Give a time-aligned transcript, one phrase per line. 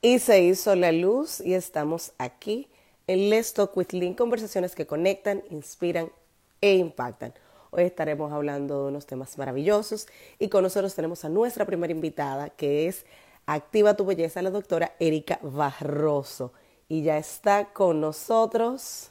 [0.00, 2.68] Y se hizo la luz y estamos aquí
[3.08, 6.12] en Let's Talk with Link, conversaciones que conectan, inspiran
[6.60, 7.34] e impactan.
[7.70, 10.06] Hoy estaremos hablando de unos temas maravillosos
[10.38, 13.06] y con nosotros tenemos a nuestra primera invitada que es
[13.46, 16.52] Activa tu Belleza, la doctora Erika Barroso.
[16.88, 19.10] Y ya está con nosotros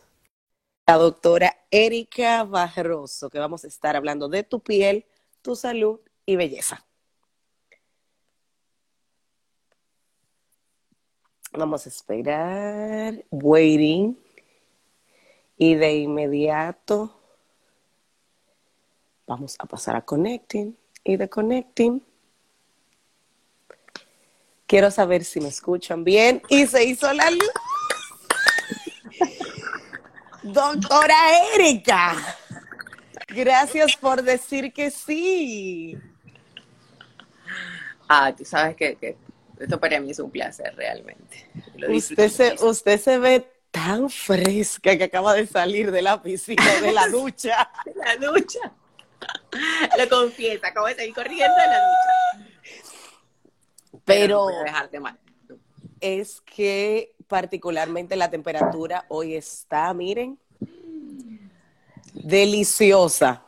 [0.87, 5.05] la doctora Erika Barroso, que vamos a estar hablando de tu piel,
[5.43, 6.86] tu salud y belleza.
[11.57, 13.25] Vamos a esperar.
[13.31, 14.15] Waiting.
[15.57, 17.19] Y de inmediato
[19.25, 20.77] vamos a pasar a connecting.
[21.03, 22.03] Y de connecting.
[24.67, 26.43] Quiero saber si me escuchan bien.
[26.47, 27.51] Y se hizo la luz.
[30.43, 31.17] Doctora
[31.55, 32.15] Erika.
[33.29, 35.97] Gracias por decir que sí.
[38.07, 39.17] Ah, tú sabes que,
[39.59, 41.49] esto para mí es un placer realmente.
[41.89, 46.91] usted, se, usted se ve tan fresca que acaba de salir de la piscina, de
[46.91, 47.69] la ducha.
[47.85, 48.73] de la ducha.
[49.97, 52.47] Lo confiesa, acabo de salir corriendo de la ducha.
[54.05, 54.47] Pero,
[55.99, 60.39] es que particularmente la temperatura hoy está, miren,
[62.13, 63.43] deliciosa.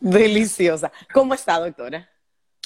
[0.00, 0.92] Deliciosa.
[1.12, 2.08] ¿Cómo está, doctora?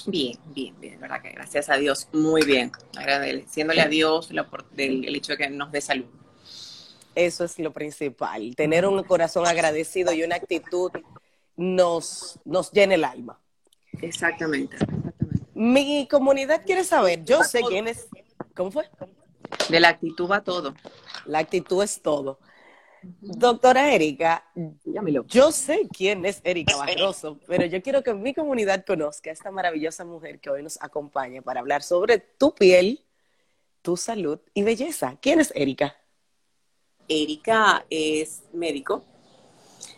[0.06, 2.72] Bien, bien, bien, verdad que gracias a Dios, muy bien.
[2.96, 6.06] Agradeciéndole a Dios el hecho de que nos dé salud.
[7.14, 8.54] Eso es lo principal.
[8.56, 10.90] Tener un corazón agradecido y una actitud
[11.56, 13.40] nos, nos llena el alma.
[14.00, 14.76] Exactamente,
[15.54, 18.08] Mi comunidad quiere saber, yo sé quién es.
[18.54, 18.88] ¿Cómo fue?
[19.68, 20.74] De la actitud va todo.
[21.26, 22.38] La actitud es todo.
[23.02, 24.44] Doctora Erika,
[25.26, 29.50] yo sé quién es Erika Barroso, pero yo quiero que mi comunidad conozca a esta
[29.50, 33.04] maravillosa mujer que hoy nos acompaña para hablar sobre tu piel,
[33.82, 35.16] tu salud y belleza.
[35.20, 35.96] ¿Quién es Erika?
[37.08, 39.04] Erika es médico,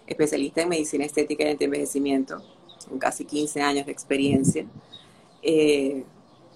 [0.06, 2.42] especialista en medicina estética y envejecimiento,
[2.88, 4.66] con casi 15 años de experiencia.
[5.42, 6.04] Eh,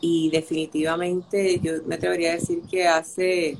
[0.00, 3.58] y definitivamente yo me atrevería a decir que hace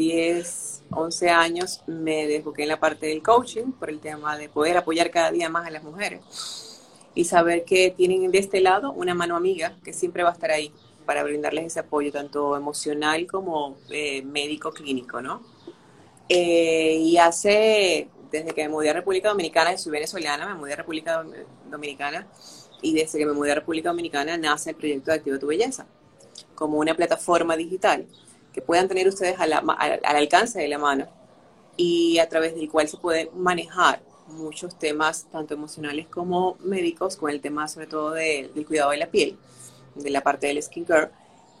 [0.00, 4.78] 10, 11 años me desboqué en la parte del coaching por el tema de poder
[4.78, 6.22] apoyar cada día más a las mujeres
[7.14, 10.52] y saber que tienen de este lado una mano amiga que siempre va a estar
[10.52, 10.72] ahí
[11.04, 15.42] para brindarles ese apoyo tanto emocional como eh, médico clínico, ¿no?
[16.30, 20.76] Eh, y hace, desde que me mudé a República Dominicana, soy venezolana, me mudé a
[20.76, 21.22] República
[21.70, 22.26] Dominicana
[22.80, 25.84] y desde que me mudé a República Dominicana nace el proyecto de Activa tu Belleza
[26.54, 28.06] como una plataforma digital
[28.52, 29.52] que puedan tener ustedes al,
[30.04, 31.06] alcance de la mano
[31.76, 37.30] y a través del cual se pueden manejar muchos temas, tanto emocionales como médicos, con
[37.30, 39.36] el tema sobre todo del cuidado de la piel,
[39.94, 41.10] de la parte del skincare,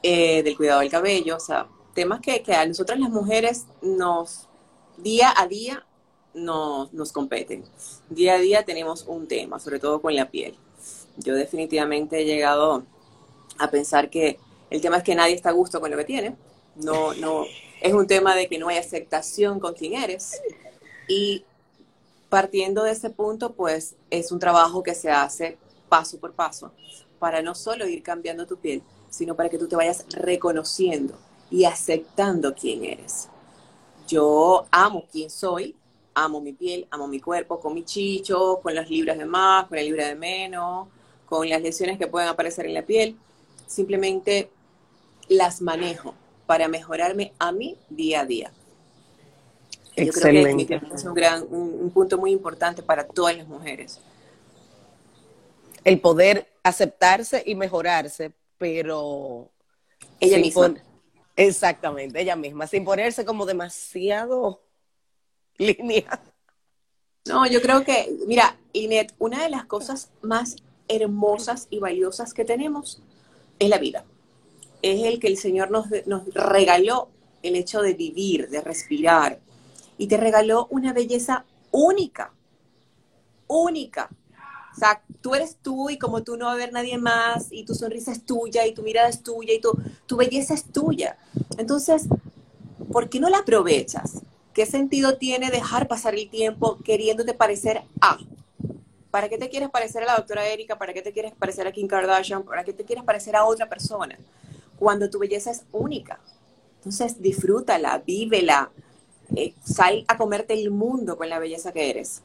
[0.02, 4.48] eh, del cuidado del cabello, o sea, temas que, a nosotras las mujeres nos,
[4.96, 5.84] día a día,
[6.34, 7.64] nos, nos competen.
[8.08, 10.56] Día a día tenemos un tema, sobre todo con la piel.
[11.16, 12.84] Yo definitivamente he llegado
[13.58, 14.38] a pensar que
[14.70, 16.36] el tema es que nadie está a gusto con lo que tiene,
[16.76, 17.44] no, no,
[17.80, 20.40] es un tema de que no hay aceptación con quien eres.
[21.08, 21.44] Y
[22.28, 26.72] partiendo de ese punto, pues es un trabajo que se hace paso por paso
[27.18, 31.18] para no solo ir cambiando tu piel, sino para que tú te vayas reconociendo
[31.50, 33.28] y aceptando quién eres.
[34.06, 35.76] Yo amo quién soy,
[36.14, 39.76] amo mi piel, amo mi cuerpo, con mi chicho, con las libras de más, con
[39.76, 40.88] la libra de menos,
[41.26, 43.16] con las lesiones que pueden aparecer en la piel.
[43.66, 44.50] Simplemente
[45.28, 46.14] las manejo
[46.50, 48.52] para mejorarme a mí día a día.
[49.96, 54.00] Yo creo que es un, gran, un, punto muy importante para todas las mujeres.
[55.84, 59.48] El poder aceptarse y mejorarse, pero...
[60.18, 60.74] Ella misma.
[61.36, 64.60] exactamente, ella misma, sin ponerse como demasiado
[65.56, 66.20] línea.
[67.26, 70.56] No, yo creo que, mira, Inet, una de las cosas más
[70.88, 73.00] hermosas y valiosas que tenemos
[73.60, 74.04] es la vida
[74.82, 75.86] es el que el Señor nos,
[76.34, 77.08] regaló
[77.42, 79.40] el hecho de vivir, de respirar,
[79.98, 82.32] y te regaló una belleza única,
[83.46, 84.08] única.
[84.74, 87.64] O sea, tú eres tú y como tú no va a haber nadie más, y
[87.64, 89.72] tu sonrisa es tuya, y tu mirada es tuya, y tu,
[90.06, 91.18] tu belleza es tuya.
[91.58, 92.06] Entonces,
[92.92, 94.22] ¿por qué no la aprovechas?
[94.54, 98.18] ¿Qué sentido tiene dejar pasar el tiempo queriéndote parecer a?
[99.10, 100.78] ¿Para qué te quieres parecer a la doctora Erika?
[100.78, 102.44] ¿Para qué te quieres parecer a Kim Kardashian?
[102.44, 104.16] ¿Para qué te quieres parecer a otra persona?
[104.80, 106.18] Cuando tu belleza es única.
[106.78, 108.72] Entonces, disfrútala, vívela,
[109.36, 112.22] eh, sal a comerte el mundo con la belleza que eres.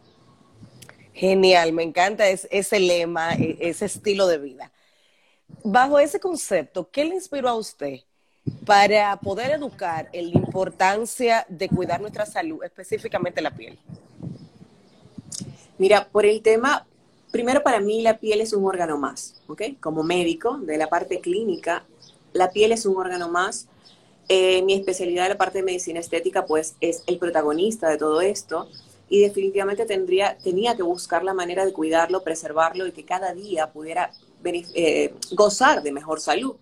[1.13, 4.71] Genial, me encanta ese lema, e, ese estilo de vida.
[5.63, 7.99] Bajo ese concepto, ¿qué le inspiró a usted
[8.65, 13.77] para poder educar en la importancia de cuidar nuestra salud, específicamente la piel?
[15.77, 16.87] Mira, por el tema,
[17.31, 19.63] primero para mí la piel es un órgano más, ¿ok?
[19.81, 21.85] Como médico de la parte clínica,
[22.35, 23.67] la piel es un órgano más.
[24.27, 28.67] Eh, mi especialidad, la parte de medicina estética, pues es el protagonista de todo esto
[29.07, 33.71] y definitivamente tendría, tenía que buscar la manera de cuidarlo, preservarlo y que cada día
[33.71, 34.11] pudiera
[34.43, 36.55] eh, gozar de mejor salud.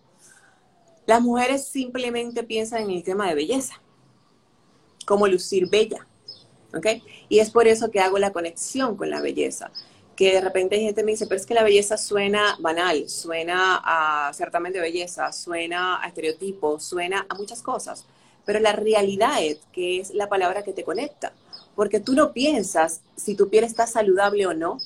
[1.05, 3.81] Las mujeres simplemente piensan en el tema de belleza,
[5.05, 6.07] como lucir bella,
[6.73, 6.85] ¿ok?
[7.29, 9.71] Y es por eso que hago la conexión con la belleza,
[10.15, 13.09] que de repente hay gente que me dice, pero es que la belleza suena banal,
[13.09, 18.05] suena a certamen de belleza, suena a estereotipo, suena a muchas cosas,
[18.45, 21.33] pero la realidad es que es la palabra que te conecta
[21.75, 24.77] porque tú no piensas si tu piel está saludable o no.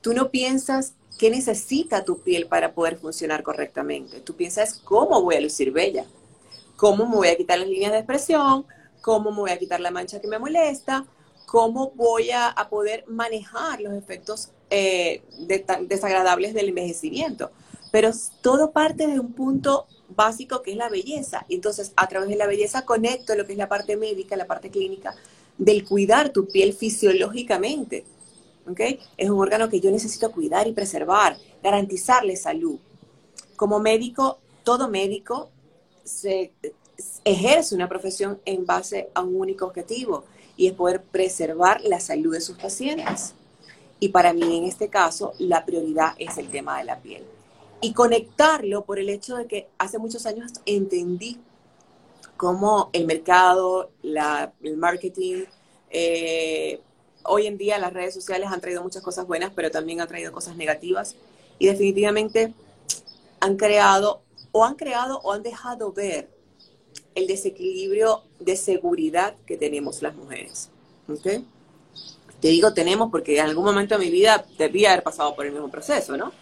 [0.00, 4.20] Tú no piensas qué necesita tu piel para poder funcionar correctamente.
[4.20, 6.04] Tú piensas cómo voy a lucir bella,
[6.76, 8.66] cómo me voy a quitar las líneas de expresión,
[9.00, 11.06] cómo me voy a quitar la mancha que me molesta,
[11.50, 15.20] cómo voy a, poder manejar los efectos eh,
[15.88, 17.50] desagradables del envejecimiento.
[17.90, 21.44] Pero todo parte de un punto básico que es la belleza.
[21.48, 24.70] Entonces, a través de la belleza conecto lo que es la parte médica, la parte
[24.70, 25.16] clínica,
[25.58, 28.04] del cuidar tu piel fisiológicamente.
[28.70, 29.00] ¿okay?
[29.16, 32.78] Es un órgano que yo necesito cuidar y preservar, garantizarle salud.
[33.56, 35.50] Como médico, todo médico
[36.04, 36.52] se
[37.24, 40.22] ejerce una profesión en base a un único objetivo
[40.60, 43.32] y es poder preservar la salud de sus pacientes.
[43.98, 47.24] Y para mí, en este caso, la prioridad es el tema de la piel.
[47.80, 51.40] Y conectarlo por el hecho de que hace muchos años entendí
[52.36, 55.44] cómo el mercado, el marketing,
[55.88, 56.82] eh,
[57.22, 60.30] hoy en día las redes sociales han traído muchas cosas buenas, pero también han traído
[60.30, 61.16] cosas negativas
[61.58, 62.52] y definitivamente
[63.40, 64.20] han creado
[64.52, 66.28] o han creado o han dejado ver
[67.20, 70.70] el desequilibrio de seguridad que tenemos las mujeres.
[71.08, 71.44] ¿okay?
[72.40, 75.52] Te digo tenemos porque en algún momento de mi vida debía haber pasado por el
[75.52, 76.32] mismo proceso, ¿no?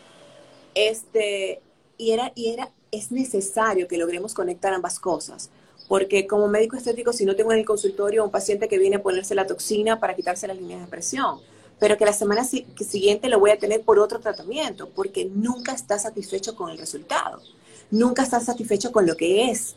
[0.75, 1.60] Este,
[1.96, 5.50] y era, y era, es necesario que logremos conectar ambas cosas
[5.88, 9.02] porque como médico estético, si no tengo en el consultorio un paciente que viene a
[9.02, 11.40] ponerse la toxina para quitarse las líneas de presión,
[11.80, 15.98] pero que la semana siguiente lo voy a tener por otro tratamiento, porque nunca está
[15.98, 17.40] satisfecho con el resultado,
[17.90, 19.76] nunca está satisfecho con lo que es.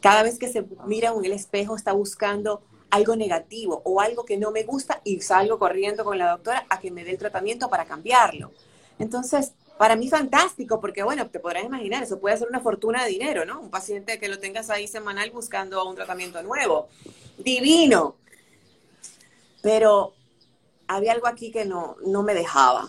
[0.00, 4.36] Cada vez que se mira en el espejo está buscando algo negativo o algo que
[4.36, 7.68] no me gusta y salgo corriendo con la doctora a que me dé el tratamiento
[7.68, 8.52] para cambiarlo.
[8.98, 13.10] Entonces, para mí fantástico, porque bueno, te podrás imaginar, eso puede ser una fortuna de
[13.10, 13.60] dinero, ¿no?
[13.60, 16.88] Un paciente que lo tengas ahí semanal buscando un tratamiento nuevo.
[17.38, 18.16] Divino.
[19.62, 20.14] Pero
[20.86, 22.88] había algo aquí que no, no me dejaba.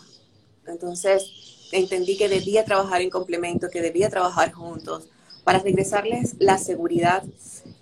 [0.66, 5.10] Entonces entendí que debía trabajar en complemento, que debía trabajar juntos
[5.50, 7.24] para regresarles la seguridad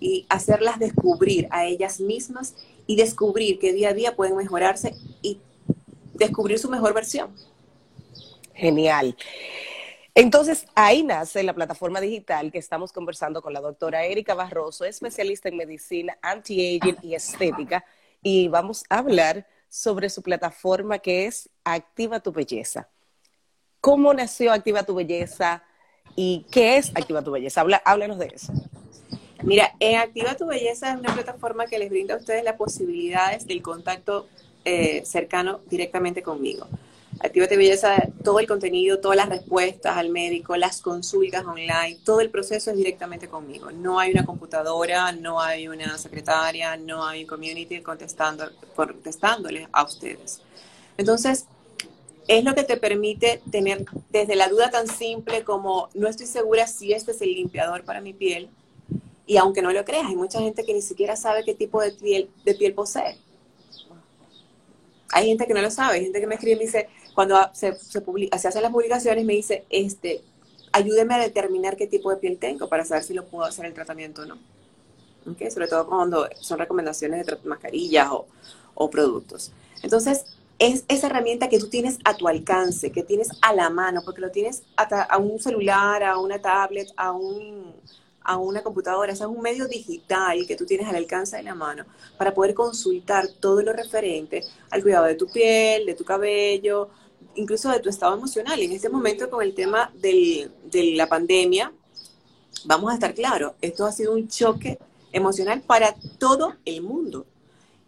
[0.00, 2.54] y hacerlas descubrir a ellas mismas
[2.86, 5.38] y descubrir que día a día pueden mejorarse y
[6.14, 7.36] descubrir su mejor versión.
[8.54, 9.14] Genial.
[10.14, 15.50] Entonces, ahí nace la plataforma digital que estamos conversando con la doctora Erika Barroso, especialista
[15.50, 17.84] en medicina anti-aging y estética,
[18.22, 22.88] y vamos a hablar sobre su plataforma que es Activa tu Belleza.
[23.82, 25.64] ¿Cómo nació Activa tu Belleza
[26.16, 27.64] y qué es Activa tu Belleza?
[27.84, 28.52] háblanos de eso.
[29.42, 33.46] Mira, en Activa tu Belleza es una plataforma que les brinda a ustedes las posibilidades
[33.46, 34.26] del contacto
[34.64, 36.66] eh, cercano directamente conmigo.
[37.20, 42.30] Actívate Belleza, todo el contenido, todas las respuestas al médico, las consultas online, todo el
[42.30, 43.72] proceso es directamente conmigo.
[43.72, 49.82] No hay una computadora, no hay una secretaria, no hay un community contestando, contestándoles a
[49.82, 50.40] ustedes.
[50.96, 51.46] Entonces,
[52.28, 56.66] es lo que te permite tener desde la duda tan simple como no estoy segura
[56.66, 58.50] si este es el limpiador para mi piel.
[59.26, 61.90] Y aunque no lo creas, hay mucha gente que ni siquiera sabe qué tipo de
[61.92, 63.16] piel, de piel posee.
[65.10, 67.36] Hay gente que no lo sabe, hay gente que me escribe y me dice, cuando
[67.54, 70.22] se, se, publica, se hacen las publicaciones, me dice, este,
[70.72, 73.72] ayúdeme a determinar qué tipo de piel tengo para saber si lo puedo hacer el
[73.72, 74.38] tratamiento o no.
[75.32, 75.50] ¿Okay?
[75.50, 78.26] Sobre todo cuando son recomendaciones de mascarillas o,
[78.74, 79.50] o productos.
[79.82, 80.24] Entonces,
[80.58, 84.20] es esa herramienta que tú tienes a tu alcance, que tienes a la mano, porque
[84.20, 87.74] lo tienes a, un celular, a una tablet, a un,
[88.22, 91.84] a una computadora, es un medio digital que tú tienes al alcance de la mano
[92.16, 96.88] para poder consultar todo lo referente al cuidado de tu piel, de tu cabello,
[97.36, 98.60] incluso de tu estado emocional.
[98.60, 101.72] En este momento con el tema de la pandemia,
[102.64, 104.78] vamos a estar claros, esto ha sido un choque
[105.12, 107.26] emocional para todo el mundo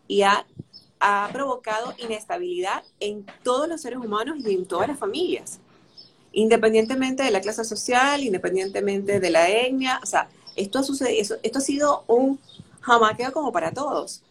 [0.07, 0.47] y ha,
[1.01, 5.61] ha provocado inestabilidad en todos los seres humanos y en todas las familias.
[6.33, 11.59] independientemente de la clase social, independientemente de la etnia, o sea, esto ha sucedido, esto
[11.59, 12.39] ha sido un
[12.83, 14.23] jamaqueo como para todos.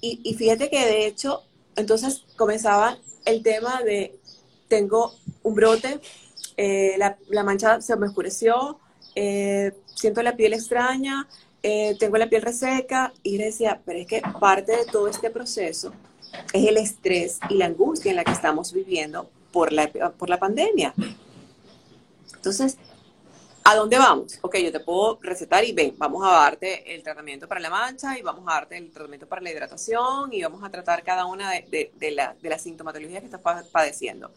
[0.00, 1.42] Y, y fíjate que de hecho,
[1.76, 4.18] entonces comenzaba el tema de,
[4.68, 6.00] tengo un brote,
[6.56, 8.80] eh, la, la, mancha se me oscureció,
[9.14, 11.28] eh, siento la piel extraña,
[11.62, 15.92] eh, tengo la piel reseca, y decía, pero es que parte de todo este proceso
[16.52, 20.38] es el estrés y la angustia en la que estamos viviendo por la, por la
[20.38, 20.94] pandemia.
[22.34, 22.76] Entonces,
[23.64, 24.38] ¿a dónde vamos?
[24.42, 28.18] Ok, yo te puedo recetar y ven, vamos a darte el tratamiento para la mancha
[28.18, 31.50] y vamos a darte el tratamiento para la hidratación y vamos a tratar cada una
[31.50, 33.40] de, de, la, de las sintomatologías que estás
[33.72, 34.30] padeciendo.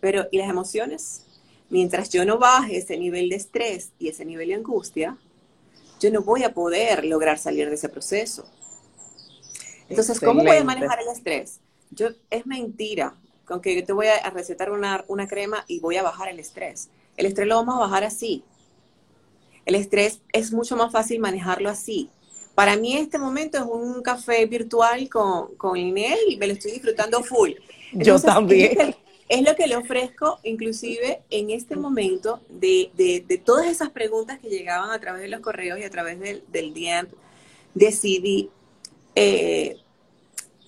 [0.00, 1.24] Pero, ¿y las emociones?
[1.70, 5.16] Mientras yo no baje ese nivel de estrés y ese nivel de angustia,
[6.00, 8.44] yo no voy a poder lograr salir de ese proceso.
[10.00, 11.60] Entonces, ¿cómo a manejar el estrés?
[11.90, 15.96] Yo, es mentira con que yo te voy a recetar una, una crema y voy
[15.96, 16.88] a bajar el estrés.
[17.16, 18.42] El estrés lo vamos a bajar así.
[19.66, 22.10] El estrés es mucho más fácil manejarlo así.
[22.54, 26.72] Para mí este momento es un café virtual con, con Inés y me lo estoy
[26.72, 27.52] disfrutando full.
[27.92, 28.94] yo también.
[29.28, 34.48] Es, lo que le ofrezco, inclusive en este momento, de, de, todas esas preguntas que
[34.48, 37.08] llegaban a través de los correos y a través del, del DM,
[37.74, 38.50] decidí
[39.14, 39.78] eh,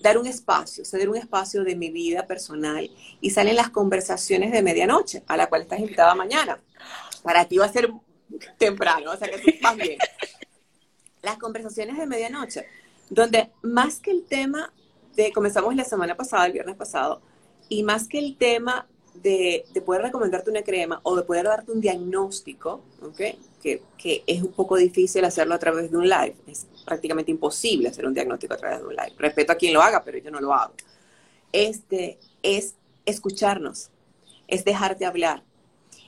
[0.00, 4.62] dar un espacio, ceder un espacio de mi vida personal y salen las conversaciones de
[4.62, 6.60] medianoche, a la cual estás invitada mañana.
[7.22, 7.90] Para ti va a ser
[8.58, 9.98] temprano, o sea que vas bien.
[11.22, 12.66] Las conversaciones de medianoche,
[13.10, 14.72] donde más que el tema
[15.14, 17.22] de, comenzamos la semana pasada, el viernes pasado,
[17.68, 18.86] y más que el tema
[19.22, 23.38] de, poder recomendarte una crema o de poder darte un diagnóstico, ¿okay?
[23.62, 27.88] que, que, es un poco difícil hacerlo a través de un live, es prácticamente imposible
[27.88, 29.12] hacer un diagnóstico a través de un live.
[29.18, 30.74] Respeto a quien lo haga, pero yo no lo hago.
[31.52, 33.90] Este es escucharnos,
[34.48, 35.42] es dejarte hablar,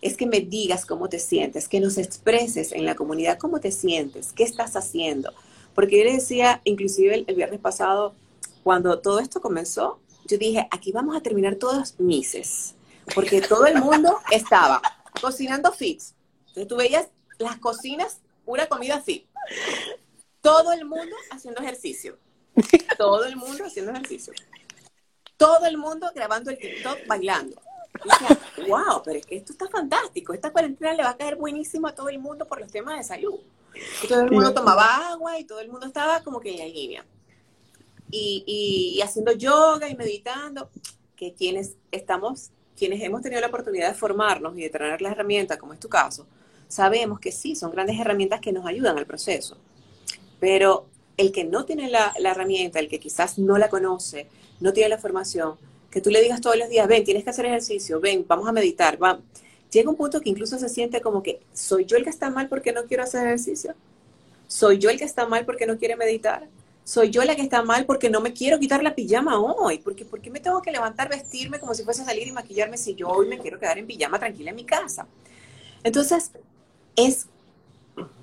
[0.01, 3.73] es que me digas cómo te sientes, que nos expreses en la comunidad cómo te
[3.73, 5.33] sientes, qué estás haciendo.
[5.75, 8.15] Porque yo le decía, inclusive el, viernes pasado,
[8.63, 12.75] cuando todo esto comenzó, yo dije, aquí vamos a terminar todos mises,
[13.15, 14.81] porque todo el mundo estaba
[15.21, 16.15] cocinando fits.
[16.49, 19.27] Entonces tú veías las cocinas, pura comida fit.
[20.41, 22.19] Todo el mundo haciendo ejercicio.
[22.97, 24.33] Todo el mundo haciendo ejercicio.
[25.37, 27.61] Todo el mundo grabando el TikTok bailando
[28.69, 30.33] wow, pero es que esto está fantástico.
[30.33, 33.05] Esta cuarentena le va a caer buenísimo a todo el mundo por los temas de
[33.05, 33.39] salud.
[34.09, 37.05] todo el mundo tomaba agua y todo el mundo estaba como que en la línea.
[38.11, 38.45] Y,
[38.97, 40.71] y, haciendo yoga y meditando,
[41.15, 45.59] que quienes estamos, quienes hemos tenido la oportunidad de formarnos y de tener las herramientas,
[45.59, 46.27] como es tu caso,
[46.69, 49.57] sabemos que sí, son grandes herramientas que nos ayudan al proceso.
[50.41, 54.29] Pero el que no tiene la, la herramienta, el que quizás no la conoce,
[54.61, 55.57] no tiene la formación,
[55.91, 58.53] que tú le digas todos los días, ven, tienes que hacer ejercicio, ven, vamos a
[58.53, 59.19] meditar, va.
[59.71, 62.49] Llega un punto que incluso se siente como que, ¿soy yo el que está mal
[62.49, 63.75] porque no quiero hacer ejercicio?
[64.47, 66.47] ¿Soy yo el que está mal porque no quiere meditar?
[66.89, 69.77] ¿Soy yo la que está mal porque no me quiero quitar la pijama hoy?
[69.77, 72.79] Porque, ¿Por qué me tengo que levantar, vestirme como si fuese a salir y maquillarme
[72.79, 75.07] si yo hoy me quiero quedar en pijama tranquila en mi casa?
[75.85, 76.31] Entonces,
[76.97, 77.27] es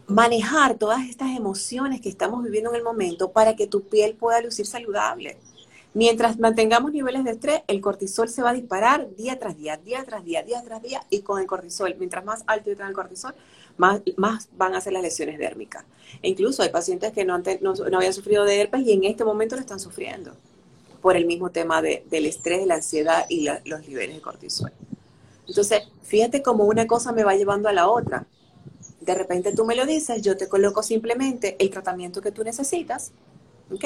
[0.07, 4.41] manejar todas estas emociones que estamos viviendo en el momento para que tu piel pueda
[4.41, 5.38] lucir saludable.
[5.93, 10.03] Mientras mantengamos niveles de estrés, el cortisol se va a disparar día tras día, día
[10.03, 13.36] tras día, día tras día, y con el cortisol, mientras más alto está el cortisol,
[13.77, 15.86] más, más van a ser las lesiones dérmicas.
[16.22, 19.55] E incluso hay pacientes que no, no, habían sufrido de herpes y en este momento
[19.55, 20.34] lo están sufriendo
[21.01, 24.72] por el mismo tema del estrés, la ansiedad y los niveles de cortisol.
[25.48, 28.25] Entonces, fíjate cómo una cosa me va llevando a la otra.
[29.01, 33.12] De repente tú me lo dices, yo te coloco simplemente el tratamiento que tú necesitas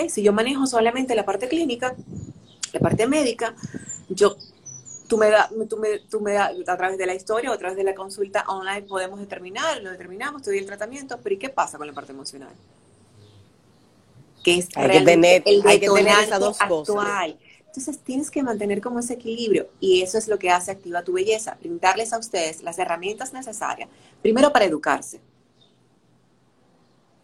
[0.09, 1.95] si yo manejo solamente la parte clínica,
[2.73, 3.55] la parte médica,
[4.09, 4.35] yo,
[5.09, 7.75] tú me das, tú me, tú me a través de la historia o a través
[7.75, 11.49] de la consulta online podemos determinar, lo determinamos, te doy el tratamiento, pero ¿y qué
[11.49, 12.53] pasa con la parte emocional?
[14.43, 17.37] Que es hay que tener, el hay que tener esas dos actual.
[17.65, 21.13] Entonces tienes que mantener como ese equilibrio y eso es lo que hace Activa tu
[21.13, 23.89] Belleza, brindarles a ustedes las herramientas necesarias,
[24.21, 25.19] primero para educarse,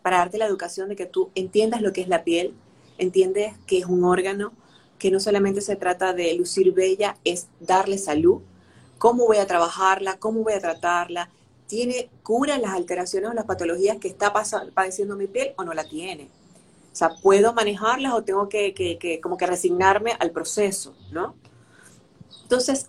[0.01, 2.53] para darte la educación de que tú entiendas lo que es la piel,
[2.97, 4.53] entiendes que es un órgano,
[4.97, 8.41] que no solamente se trata de lucir bella, es darle salud,
[8.97, 11.29] cómo voy a trabajarla, cómo voy a tratarla,
[11.67, 14.33] tiene cura las alteraciones o las patologías que está
[14.73, 16.29] padeciendo mi piel o no la tiene.
[16.91, 21.35] O sea, ¿puedo manejarlas o tengo que, como que resignarme al proceso, no?
[22.43, 22.87] Entonces,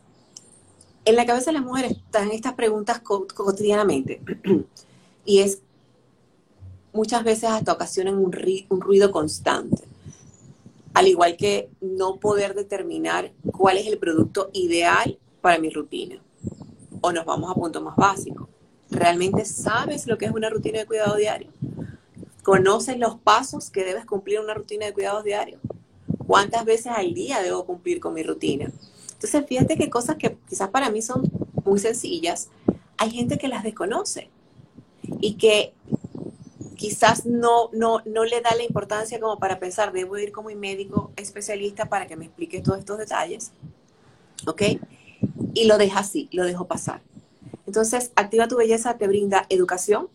[1.04, 4.20] en la cabeza de las mujeres están estas preguntas cotidianamente.
[5.24, 5.60] y es,
[6.92, 8.32] muchas veces hasta ocasionan un
[8.80, 9.95] ruido constante.
[10.96, 16.22] Al igual que no poder determinar cuál es el producto ideal para mi rutina.
[17.02, 18.48] o nos vamos a punto más básico.
[18.90, 21.50] ¿Realmente sabes lo que es una rutina de cuidado diario?
[22.42, 25.58] ¿Conoces los pasos que debes cumplir en una rutina de cuidados diario?
[26.26, 28.72] ¿Cuántas veces al día debo cumplir con mi rutina?
[29.12, 31.30] Entonces, fíjate que cosas que quizás para mí son
[31.62, 32.48] muy sencillas,
[32.96, 34.30] hay gente que las desconoce
[35.20, 35.74] y que
[36.76, 40.60] quizás no, no, no le da la importancia como para pensar, debo ir como un
[40.60, 43.52] médico especialista para que me explique todos estos detalles.
[44.46, 44.62] ¿Ok?
[45.54, 47.00] Y lo deja así, lo dejo pasar.
[47.66, 50.08] Entonces, Activa tu Belleza te brinda educación.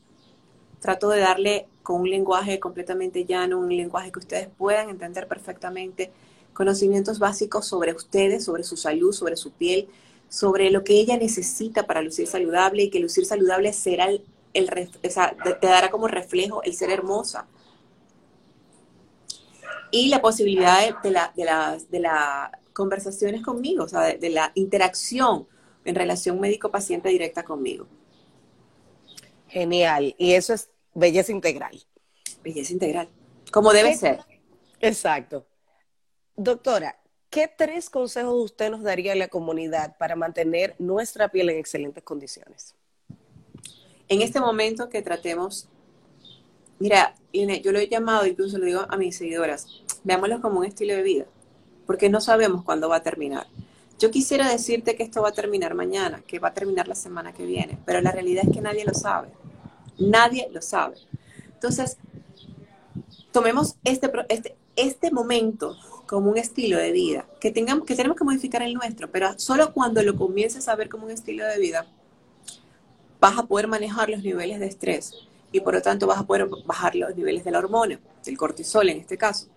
[0.79, 6.11] Trato de darle con un lenguaje completamente llano, un lenguaje que ustedes puedan entender perfectamente,
[6.53, 9.87] conocimientos básicos sobre ustedes, sobre su salud, sobre su piel,
[10.29, 15.67] sobre lo que ella necesita para lucir saludable y que lucir saludable será el, te
[15.67, 17.47] dará como reflejo el ser hermosa.
[19.91, 24.51] Y la posibilidad de, la, de, las, de las conversaciones conmigo, o sea, de, la
[24.55, 25.47] interacción
[25.83, 27.87] en relación médico-paciente directa conmigo.
[29.47, 30.15] Genial.
[30.17, 31.77] Y eso es belleza integral.
[32.43, 33.09] Belleza integral.
[33.51, 34.21] Como debe ser.
[34.79, 35.45] Exacto.
[36.37, 36.97] Doctora,
[37.29, 42.03] ¿qué tres consejos usted nos daría a la comunidad para mantener nuestra piel en excelentes
[42.03, 42.75] condiciones?
[44.11, 45.69] En este momento que tratemos,
[46.79, 49.67] mira, yo lo he llamado, incluso lo digo a mis seguidoras,
[50.03, 51.25] veámoslo como un estilo de vida,
[51.87, 53.47] porque no sabemos cuándo va a terminar.
[53.99, 57.31] Yo quisiera decirte que esto va a terminar mañana, que va a terminar la semana
[57.31, 59.29] que viene, pero la realidad es que nadie lo sabe.
[59.97, 60.97] Nadie lo sabe.
[61.53, 61.95] Entonces,
[63.31, 68.25] tomemos este, este, este momento como un estilo de vida, que, tengamos, que tenemos que
[68.25, 71.87] modificar el nuestro, pero solo cuando lo comiences a ver como un estilo de vida,
[73.21, 75.13] vas a poder manejar los niveles de estrés
[75.51, 78.89] y por lo tanto vas a poder bajar los niveles de la hormona, del cortisol
[78.89, 79.47] en este caso.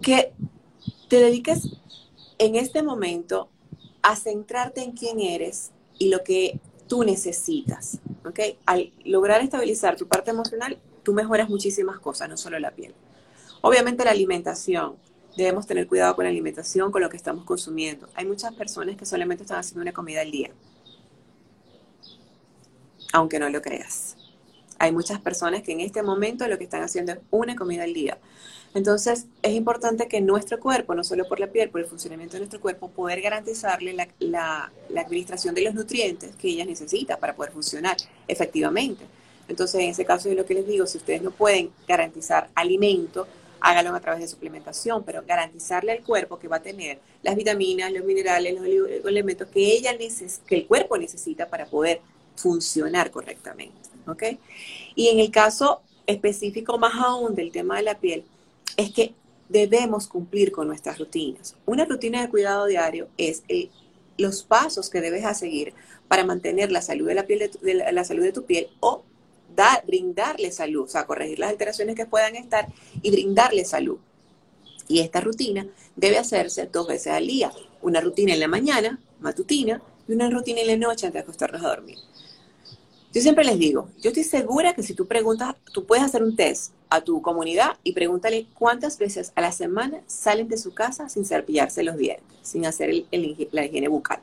[0.00, 0.32] Que
[1.08, 1.68] te dediques
[2.38, 3.50] en este momento
[4.00, 7.98] a centrarte en quién eres y lo que tú necesitas.
[8.24, 8.40] ¿ok?
[8.64, 12.94] Al lograr estabilizar tu parte emocional, tú mejoras muchísimas cosas, no solo la piel.
[13.60, 14.96] Obviamente la alimentación.
[15.36, 18.08] Debemos tener cuidado con la alimentación, con lo que estamos consumiendo.
[18.14, 20.50] Hay muchas personas que solamente están haciendo una comida al día.
[23.12, 24.16] Aunque no lo creas.
[24.78, 27.94] Hay muchas personas que en este momento lo que están haciendo es una comida al
[27.94, 28.18] día.
[28.74, 32.40] Entonces, es importante que nuestro cuerpo, no solo por la piel, por el funcionamiento de
[32.40, 34.08] nuestro cuerpo, poder garantizarle la,
[34.88, 39.04] la administración de los nutrientes que ella necesita para poder funcionar efectivamente.
[39.48, 43.26] Entonces, en ese caso, es lo que les digo, si ustedes no pueden garantizar alimento,
[43.62, 47.92] hágalo a través de suplementación, pero garantizarle al cuerpo que va a tener las vitaminas,
[47.92, 48.66] los minerales, los
[49.06, 49.96] elementos que, ella
[50.46, 52.00] que el cuerpo necesita para poder
[52.34, 53.76] funcionar correctamente.
[54.94, 58.24] Y en el caso específico más aún del tema de la piel,
[58.76, 59.14] es que
[59.48, 61.54] debemos cumplir con nuestras rutinas.
[61.64, 63.44] Una rutina de cuidado diario es
[64.18, 65.72] los pasos que debes seguir
[66.08, 69.02] para mantener la salud de la piel de la salud de tu piel o
[69.86, 72.68] brindarle salud, o sea, corregir las alteraciones que puedan estar
[73.02, 73.98] y brindarle salud.
[74.88, 77.52] Y esta rutina debe hacerse dos veces al día.
[77.80, 81.64] Una rutina en la mañana, matutina, y una rutina en la noche antes de acostarnos
[81.64, 81.98] a dormir.
[83.14, 86.34] Yo siempre les digo, yo estoy segura que si tú preguntas, tú puedes hacer un
[86.34, 91.10] test a tu comunidad y pregúntale cuántas veces a la semana salen de su casa
[91.10, 92.90] sin cepillarse los dientes, sin hacer
[93.50, 94.20] la higiene bucal.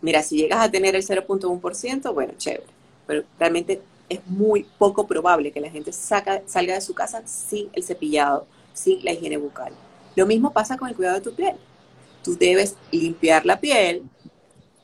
[0.00, 2.71] Mira, si llegas a tener el 0.1%, bueno, chévere
[3.06, 7.82] pero realmente es muy poco probable que la gente salga de su casa sin el
[7.82, 9.72] cepillado, sin la higiene bucal.
[10.14, 11.56] Lo mismo pasa con el cuidado de tu piel.
[12.22, 14.02] Tú debes limpiar la piel,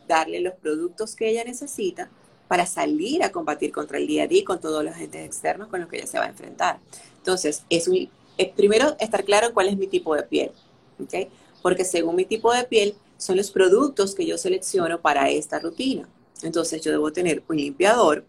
[0.07, 2.11] darle los productos que ella necesita
[2.48, 5.81] para salir a combatir contra el día a día con todos los agentes externos con
[5.81, 6.78] los que ella se va a enfrentar.
[7.18, 7.88] Entonces, es,
[8.57, 10.50] primero estar claro cuál es mi tipo de piel,
[11.02, 11.28] ¿okay?
[11.62, 16.09] porque según mi tipo de piel son los productos que yo selecciono para esta rutina.
[16.42, 18.24] Entonces yo debo tener un limpiador,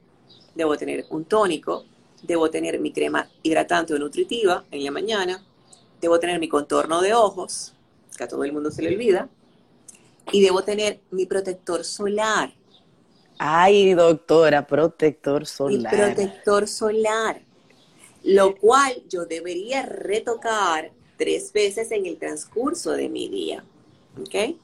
[0.55, 1.85] debo tener un tónico,
[2.23, 5.45] debo tener mi crema hidratante o nutritiva en la mañana,
[6.01, 7.73] debo tener mi contorno de ojos,
[8.17, 9.29] que a todo el mundo se le olvida,
[10.31, 12.53] y debo tener mi protector solar.
[13.37, 15.93] Ay, doctora, protector solar.
[15.93, 17.41] Mi protector solar,
[18.23, 23.63] lo cual yo debería retocar tres veces en el transcurso de mi día.
[24.19, 24.55] ¿Ok?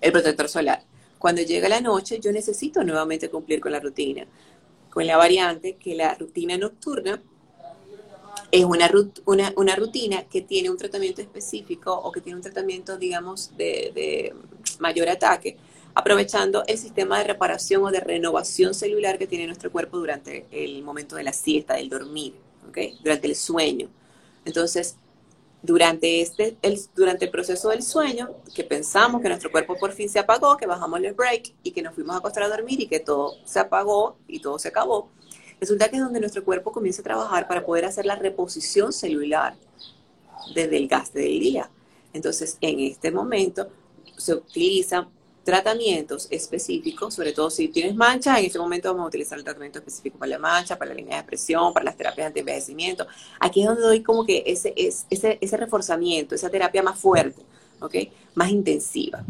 [0.00, 0.82] El protector solar.
[1.26, 4.28] Cuando llega la noche, yo necesito nuevamente cumplir con la rutina,
[4.88, 7.20] con la variante que la rutina nocturna
[8.52, 8.88] es una,
[9.56, 14.36] una, rutina que tiene un tratamiento específico o que tiene un tratamiento, digamos, de,
[14.78, 15.56] mayor ataque,
[15.94, 20.84] aprovechando el sistema de reparación o de renovación celular que tiene nuestro cuerpo durante el
[20.84, 22.34] momento de la siesta, del dormir,
[23.02, 23.88] durante el sueño.
[24.44, 24.94] Entonces,
[25.62, 30.08] durante, este, el, durante el proceso del sueño, que pensamos que nuestro cuerpo por fin
[30.08, 32.86] se apagó, que bajamos el break y que nos fuimos a acostar a dormir y
[32.86, 35.08] que todo se apagó y todo se acabó,
[35.60, 39.56] resulta que es donde nuestro cuerpo comienza a trabajar para poder hacer la reposición celular
[40.54, 41.70] desde el gasto del día.
[42.12, 43.68] Entonces, en este momento
[44.16, 45.08] se utilizan
[45.46, 49.78] tratamientos específicos, sobre todo si tienes mancha, en este momento vamos a utilizar el tratamiento
[49.78, 53.06] específico para la mancha, para la línea de expresión, para las terapias de envejecimiento.
[53.38, 57.40] Aquí es donde doy como que ese, ese, ese reforzamiento, esa terapia más fuerte,
[57.80, 57.94] ¿ok?
[58.34, 59.24] Más intensiva.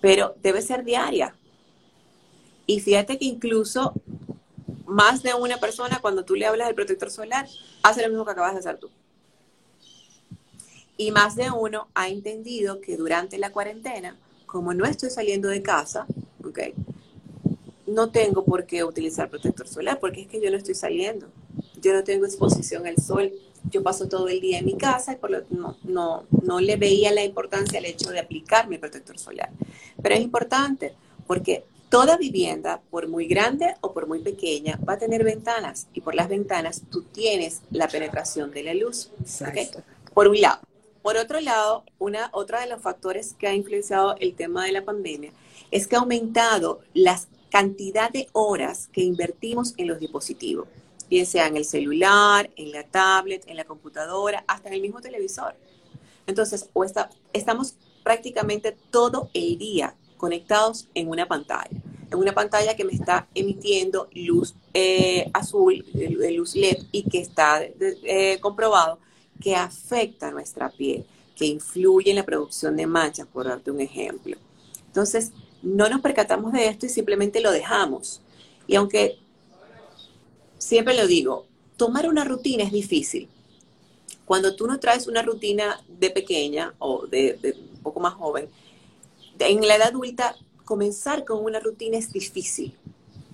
[0.00, 1.34] Pero debe ser diaria.
[2.64, 3.92] Y fíjate que incluso
[4.86, 7.46] más de una persona, cuando tú le hablas del protector solar,
[7.82, 8.88] hace lo mismo que acabas de hacer tú.
[10.96, 14.16] Y más de uno ha entendido que durante la cuarentena,
[14.50, 16.06] como no estoy saliendo de casa,
[16.44, 16.58] ¿ok?
[17.86, 21.28] No tengo por qué utilizar protector solar porque es que yo no estoy saliendo.
[21.80, 23.32] Yo no tengo exposición al sol.
[23.70, 26.76] Yo paso todo el día en mi casa y por lo no, no, no le
[26.76, 29.50] veía la importancia al hecho de aplicar mi protector solar.
[30.02, 30.94] Pero es importante
[31.28, 36.00] porque toda vivienda, por muy grande o por muy pequeña, va a tener ventanas y
[36.00, 39.10] por las ventanas tú tienes la penetración de la luz.
[39.48, 39.68] ¿okay?
[40.12, 40.60] Por un lado.
[41.02, 44.84] Por otro lado, una, otra de los factores que ha influenciado el tema de la
[44.84, 45.32] pandemia
[45.70, 47.18] es que ha aumentado la
[47.50, 50.68] cantidad de horas que invertimos en los dispositivos,
[51.08, 55.00] bien sea en el celular, en la tablet, en la computadora, hasta en el mismo
[55.00, 55.56] televisor.
[56.26, 56.84] Entonces, o
[57.32, 61.70] estamos prácticamente todo el día conectados en una pantalla,
[62.10, 67.62] en una pantalla que me está emitiendo luz eh, azul, luz LED, y que está
[67.62, 68.98] eh, comprobado
[69.40, 74.36] que afecta nuestra piel, que influye en la producción de manchas, por darte un ejemplo.
[74.86, 78.20] Entonces, no nos percatamos de esto y simplemente lo dejamos.
[78.66, 79.18] Y aunque
[80.58, 83.28] siempre lo digo, tomar una rutina es difícil.
[84.24, 87.38] Cuando tú no traes una rutina de pequeña o de,
[87.74, 88.48] un poco más joven,
[89.38, 92.74] en la edad adulta comenzar con una rutina es difícil,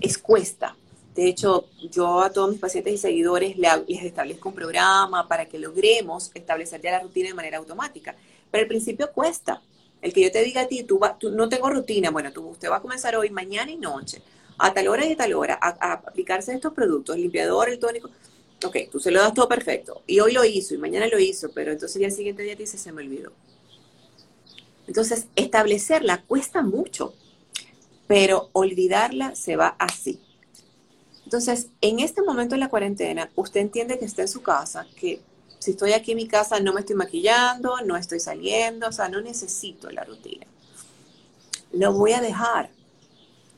[0.01, 0.77] es cuesta.
[1.16, 5.59] De hecho, yo a todos mis pacientes y seguidores les establezco un programa para que
[5.59, 8.14] logremos establecer ya la rutina de manera automática.
[8.50, 9.62] Pero al principio cuesta.
[10.02, 11.00] El que yo te diga a ti, tú,
[11.33, 14.20] no tengo rutina, bueno, tú, usted va a comenzar hoy, mañana y noche,
[14.59, 18.11] a tal hora y a tal hora, a, aplicarse estos productos, el limpiador, el tónico.
[18.62, 20.02] Ok, tú se lo das todo perfecto.
[20.07, 22.64] Y hoy lo hizo y mañana lo hizo, pero entonces ya el siguiente día te
[22.64, 23.33] dice, se me olvidó.
[24.87, 27.14] Entonces, establecerla cuesta mucho,
[28.07, 30.20] pero olvidarla se va así.
[31.26, 35.20] Entonces, en este momento de la cuarentena, usted entiende que está en su casa, que
[35.58, 39.08] si estoy aquí en mi casa no me estoy maquillando, no estoy saliendo, o sea,
[39.08, 40.46] no necesito la rutina.
[41.72, 42.70] Lo voy a dejar.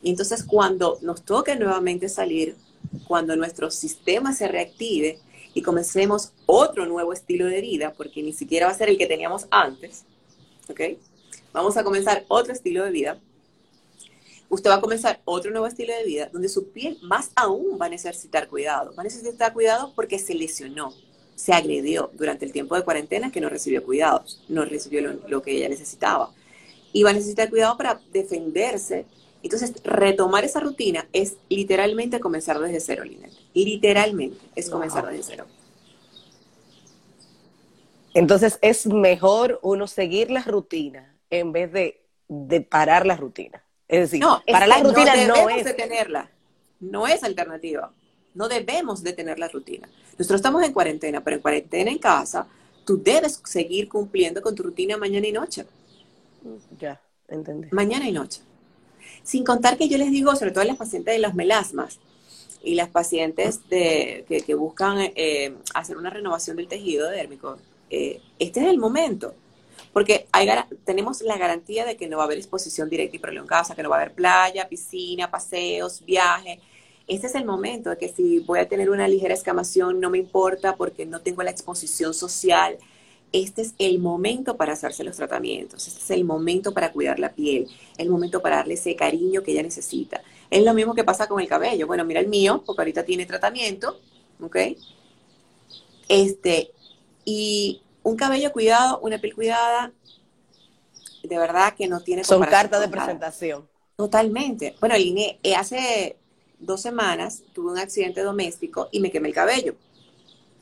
[0.02, 2.56] Y entonces cuando nos toque nuevamente salir,
[3.06, 5.18] cuando nuestro sistema se reactive
[5.52, 9.06] y comencemos otro nuevo estilo de vida, porque ni siquiera va a ser el que
[9.06, 10.04] teníamos antes,
[10.70, 10.80] ¿ok?
[11.52, 13.20] Vamos a comenzar otro estilo de vida
[14.48, 17.86] usted va a comenzar otro nuevo estilo de vida donde su piel más aún va
[17.86, 18.94] a necesitar cuidado.
[18.96, 20.92] Va a necesitar cuidado porque se lesionó,
[21.34, 25.52] se agredió durante el tiempo de cuarentena que no recibió cuidados, no recibió lo, que
[25.52, 26.32] ella necesitaba.
[26.92, 29.04] Y va a necesitar cuidado para defenderse.
[29.42, 33.30] Entonces, retomar esa rutina es literalmente comenzar desde cero, Linet.
[33.54, 35.46] Literalmente es comenzar desde cero.
[38.14, 43.62] Entonces, es mejor uno seguir la rutina en vez de, de parar la rutina.
[43.88, 45.64] Es decir, no, para la rutina no, es.
[45.64, 46.30] detenerla.
[46.80, 47.90] No es alternativa.
[48.34, 49.88] No debemos detener la rutina.
[50.18, 52.46] Nosotros estamos en cuarentena, pero en cuarentena en casa,
[52.84, 55.64] tú debes seguir cumpliendo con tu rutina mañana y noche.
[56.78, 57.68] Ya, entendí.
[57.72, 58.42] Mañana y noche.
[59.22, 61.98] Sin contar que yo les digo, sobre todo a las pacientes de los melasmas
[62.62, 67.58] y las pacientes de, que, buscan eh, hacer una renovación del tejido dérmico,
[67.90, 69.34] eh, este es el momento
[69.92, 70.26] porque
[70.84, 73.76] tenemos la garantía de que no va a haber exposición directa y prolongada, o sea,
[73.76, 76.60] que no va a haber playa, piscina, paseos, viaje.
[77.06, 80.18] Este es el momento de que si voy a tener una ligera escamación, no me
[80.18, 82.76] importa porque no tengo la exposición social.
[83.32, 87.32] Este es el momento para hacerse los tratamientos, este es el momento para cuidar la
[87.32, 90.22] piel, el momento para darle ese cariño que ella necesita.
[90.50, 91.86] Es lo mismo que pasa con el cabello.
[91.86, 94.00] Bueno, mira el mío, porque ahorita tiene tratamiento,
[94.40, 94.56] ¿ok?
[96.08, 96.70] Este,
[97.24, 99.92] y un cabello cuidado, una piel cuidada,
[101.22, 103.68] de verdad que no tiene Son cartas de presentación.
[103.96, 104.76] Totalmente.
[104.80, 106.16] Bueno, eh, hace
[106.58, 109.74] dos semanas tuve un accidente doméstico y me quemé el cabello.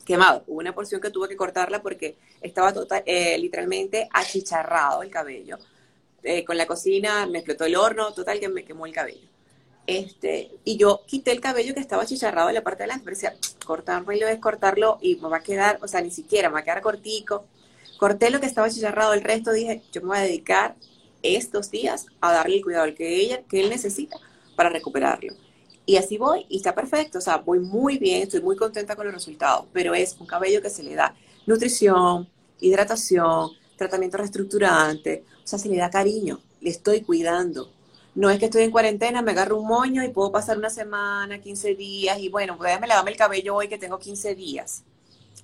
[0.05, 0.43] Quemado.
[0.47, 5.57] Hubo una porción que tuve que cortarla porque estaba total, eh, literalmente achicharrado el cabello.
[6.23, 9.27] Eh, con la cocina me explotó el horno, total que me quemó el cabello.
[9.87, 13.15] Este, y yo quité el cabello que estaba chicharrado en la parte de adelante, pero
[13.15, 13.33] decía,
[13.65, 16.63] cortarlo es cortarlo y me va a quedar, o sea, ni siquiera me va a
[16.63, 17.45] quedar cortico.
[17.97, 20.75] corté lo que estaba chicharrado, el resto dije, yo me voy a dedicar
[21.23, 24.17] estos días a darle el cuidado que, ella, que él necesita
[24.57, 25.33] para recuperarlo.
[25.85, 29.05] Y así voy, y está perfecto, o sea, voy muy bien, estoy muy contenta con
[29.05, 32.27] los resultados, pero es un cabello que se le da nutrición,
[32.59, 37.76] hidratación, tratamiento reestructurante, o sea, se le da cariño, le estoy cuidando.
[38.17, 41.39] No es que estoy en cuarentena, me agarro un moño y puedo pasar una semana,
[41.39, 44.83] 15 días, y bueno, pues déjame lavarme el cabello hoy que tengo 15 días.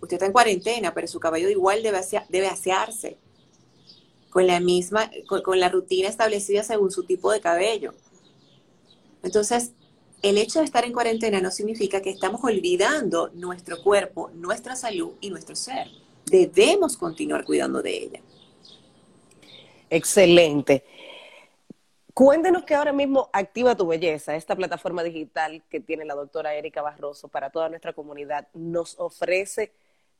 [0.02, 3.20] Usted está en cuarentena, pero su cabello igual debe, debe asearse
[4.32, 7.94] con la misma, con, la rutina establecida según su tipo de cabello.
[9.22, 9.74] Entonces,
[10.24, 15.12] el hecho de estar en cuarentena no significa que estamos olvidando nuestro cuerpo, nuestra salud
[15.22, 15.90] y nuestro ser.
[16.26, 18.22] Debemos continuar cuidando de ella.
[19.92, 20.84] Excelente.
[22.14, 26.84] Cuéntenos que ahora mismo Activa tu Belleza, esta plataforma digital que tiene la doctora Erika
[26.84, 29.72] Barroso para toda nuestra comunidad, nos ofrece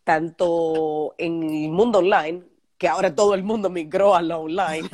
[0.04, 2.42] tanto en el mundo online,
[2.80, 4.90] que ahora todo el mundo migró a lo online.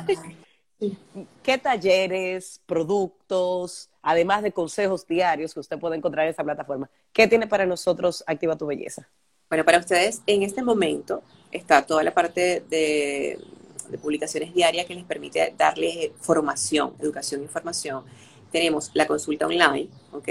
[1.42, 6.90] ¿Qué talleres, productos, además de consejos diarios que usted puede encontrar en esa plataforma?
[7.14, 9.08] ¿Qué tiene para nosotros Activa tu Belleza?
[9.48, 13.38] Bueno, para ustedes en este momento está toda la parte de,
[13.90, 18.04] de publicaciones diarias que les permite darles formación, educación e información.
[18.50, 20.28] Tenemos la consulta online, ¿ok?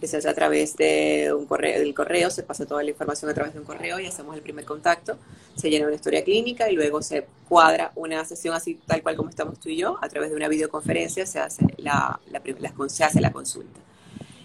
[0.00, 3.30] que se hace a través de un correo, del correo, se pasa toda la información
[3.30, 5.18] a través de un correo y hacemos el primer contacto,
[5.54, 9.28] se llena una historia clínica y luego se cuadra una sesión así tal cual como
[9.28, 12.42] estamos tú y yo, a través de una videoconferencia se hace la, la,
[12.88, 13.78] se hace la consulta.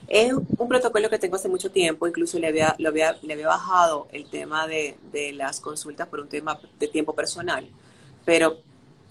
[0.07, 3.47] Es un protocolo que tengo hace mucho tiempo, incluso le había, lo había, le había
[3.47, 7.67] bajado el tema de, de las consultas por un tema de tiempo personal,
[8.25, 8.59] pero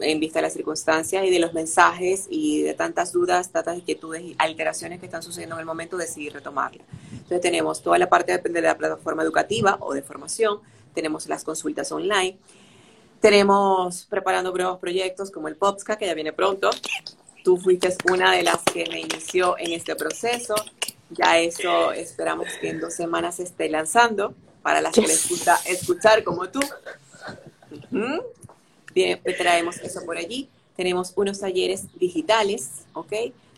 [0.00, 4.22] en vista de las circunstancias y de los mensajes y de tantas dudas, tantas inquietudes
[4.22, 6.82] y alteraciones que están sucediendo en el momento, decidí retomarla.
[7.12, 10.60] Entonces tenemos toda la parte de la plataforma educativa o de formación,
[10.94, 12.38] tenemos las consultas online,
[13.20, 16.68] tenemos preparando nuevos proyectos como el POPSCA, que ya viene pronto.
[17.42, 20.54] Tú fuiste una de las que me inició en este proceso.
[21.08, 25.58] Ya eso esperamos que en dos semanas se esté lanzando para las que les gusta
[25.66, 26.60] escuchar como tú.
[28.94, 30.48] Bien, pues traemos eso por allí.
[30.76, 33.12] Tenemos unos talleres digitales, ¿ok?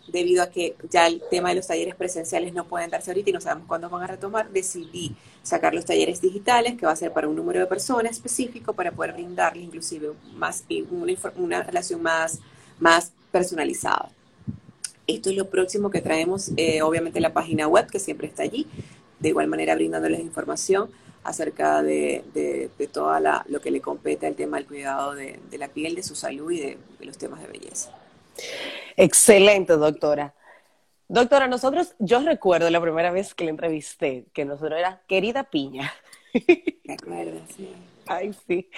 [0.08, 3.32] Debido a que ya el tema de los talleres presenciales no pueden darse ahorita y
[3.32, 7.12] no sabemos cuándo van a retomar, decidí sacar los talleres digitales, que va a ser
[7.12, 12.38] para un número de personas específico, para poder brindarles inclusive más, una, una relación más,
[12.80, 14.10] más personalizada.
[15.06, 18.66] Esto es lo próximo que traemos, eh, obviamente la página web, que siempre está allí,
[19.20, 20.90] de igual manera brindándoles información
[21.26, 23.12] acerca de, de, todo
[23.46, 26.60] lo que le compete al tema del cuidado de, la piel, de su salud y
[26.60, 27.92] de, los temas de belleza.
[28.96, 30.34] Excelente, doctora.
[31.08, 35.92] Doctora, nosotros, yo recuerdo la primera vez que le entrevisté, que nosotros era querida piña.
[36.84, 37.72] Me acuerdo, sí.
[38.06, 38.70] Ay, sí.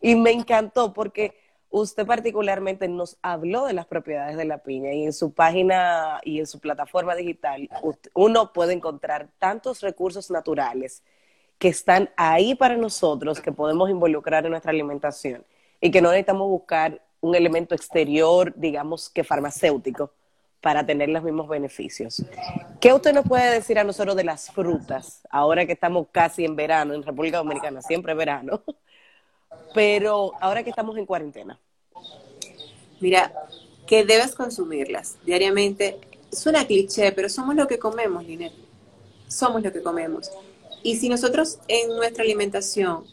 [0.00, 1.34] Y me encantó porque
[1.70, 6.38] usted particularmente nos habló de las propiedades de la piña y en su página y
[6.38, 7.68] en su plataforma digital
[8.14, 11.02] uno puede encontrar tantos recursos naturales
[11.58, 15.44] que están ahí para nosotros, que podemos involucrar en nuestra alimentación
[15.80, 20.12] y que no necesitamos buscar un elemento exterior, digamos que farmacéutico,
[20.60, 22.24] para tener los mismos beneficios.
[22.80, 26.56] ¿Qué usted nos puede decir a nosotros de las frutas, ahora que estamos casi en
[26.56, 28.62] verano, en República Dominicana, siempre verano,
[29.74, 31.58] pero ahora que estamos en cuarentena?
[33.00, 33.32] Mira,
[33.86, 35.98] que debes consumirlas diariamente.
[36.32, 38.52] Suena cliché, pero somos lo que comemos, Linet.
[39.28, 40.30] Somos lo que comemos.
[40.82, 43.04] Y si nosotros en nuestra alimentación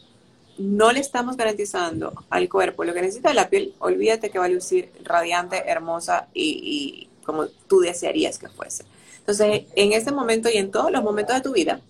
[0.58, 4.48] no le estamos garantizando al cuerpo lo que necesita la piel, olvídate que va a
[4.48, 8.84] lucir radiante, hermosa y, como tú desearías que fuese.
[9.18, 11.80] Entonces, en este momento y en todos los momentos de tu vida,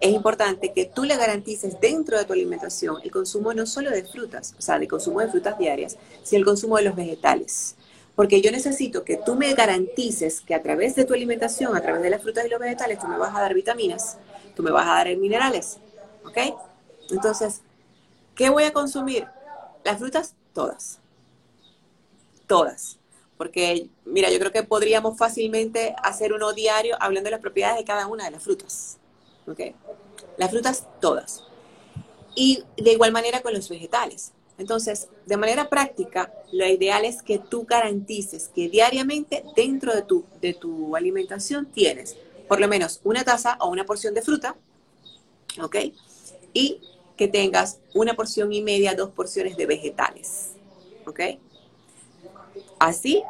[0.00, 4.04] es importante que tú le garantices dentro de tu alimentación el consumo no solo de
[4.04, 7.76] frutas, o sea, de consumo de frutas diarias, sino el consumo de los vegetales.
[8.14, 12.02] Porque yo necesito que tú me garantices que a través de tu alimentación, a través
[12.02, 14.18] de las frutas y los vegetales, tú me vas a dar vitaminas,
[14.54, 15.78] tú me vas a dar minerales,
[16.24, 16.38] ¿ok?
[17.10, 17.62] Entonces,
[18.34, 19.26] ¿qué voy a consumir?
[19.84, 20.98] Las frutas, todas.
[22.46, 22.98] Todas.
[23.38, 27.84] Porque, mira, yo creo que podríamos fácilmente hacer uno diario hablando de las propiedades de
[27.84, 28.98] cada una de las frutas.
[29.48, 29.60] ¿Ok?
[30.36, 31.42] Las frutas, todas.
[32.34, 34.32] Y de igual manera con los vegetales.
[34.58, 40.24] Entonces, de manera práctica, lo ideal es que tú garantices que diariamente dentro de tu,
[40.40, 42.16] de tu alimentación tienes
[42.48, 44.56] por lo menos una taza o una porción de fruta,
[45.62, 45.76] ¿ok?
[46.52, 46.80] Y
[47.16, 50.50] que tengas una porción y media, dos porciones de vegetales,
[51.06, 51.20] ¿ok?
[52.78, 53.22] Así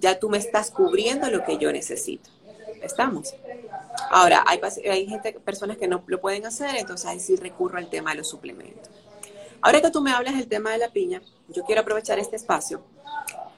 [0.00, 2.30] ya tú me estás cubriendo lo que yo necesito.
[2.82, 3.34] ¿Estamos?
[4.10, 7.88] Ahora, hay, hay gente, personas que no lo pueden hacer, entonces ahí sí recurro al
[7.88, 8.88] tema de los suplementos.
[9.64, 12.82] Ahora que tú me hablas del tema de la piña, yo quiero aprovechar este espacio.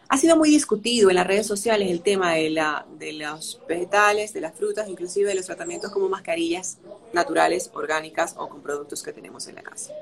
[0.08, 4.32] Ha sido muy discutido en las redes sociales el tema de, la, de los vegetales,
[4.32, 6.78] de las frutas, inclusive de los tratamientos como mascarillas
[7.12, 9.92] naturales, orgánicas o con productos que tenemos en la casa.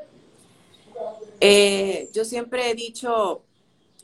[1.41, 3.41] Eh, yo siempre he dicho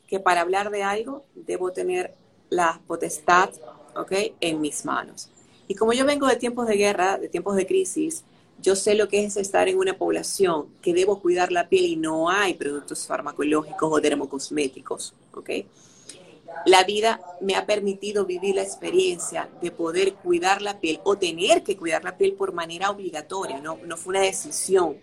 [0.06, 2.14] que para hablar de algo debo tener
[2.48, 3.50] la potestad
[3.94, 4.34] ¿okay?
[4.40, 5.28] en mis manos.
[5.68, 8.24] Y como yo vengo de tiempos de guerra, de tiempos de crisis,
[8.62, 11.96] yo sé lo que es estar en una población que debo cuidar la piel y
[11.96, 15.50] no hay productos farmacológicos o dermocosméticos, ¿ok?
[16.66, 21.62] La vida me ha permitido vivir la experiencia de poder cuidar la piel o tener
[21.62, 24.98] que cuidar la piel por manera obligatoria, no, no fue una decisión.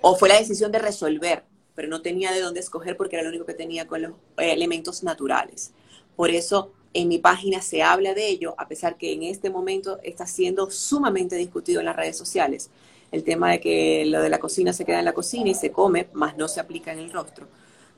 [0.00, 1.44] O fue la decisión de resolver,
[1.74, 4.52] pero no tenía de dónde escoger porque era lo único que tenía con los eh,
[4.52, 5.72] elementos naturales.
[6.16, 9.98] Por eso en mi página se habla de ello, a pesar que en este momento
[10.02, 12.70] está siendo sumamente discutido en las redes sociales.
[13.10, 15.72] El tema de que lo de la cocina se queda en la cocina y se
[15.72, 17.46] come, más no se aplica en el rostro.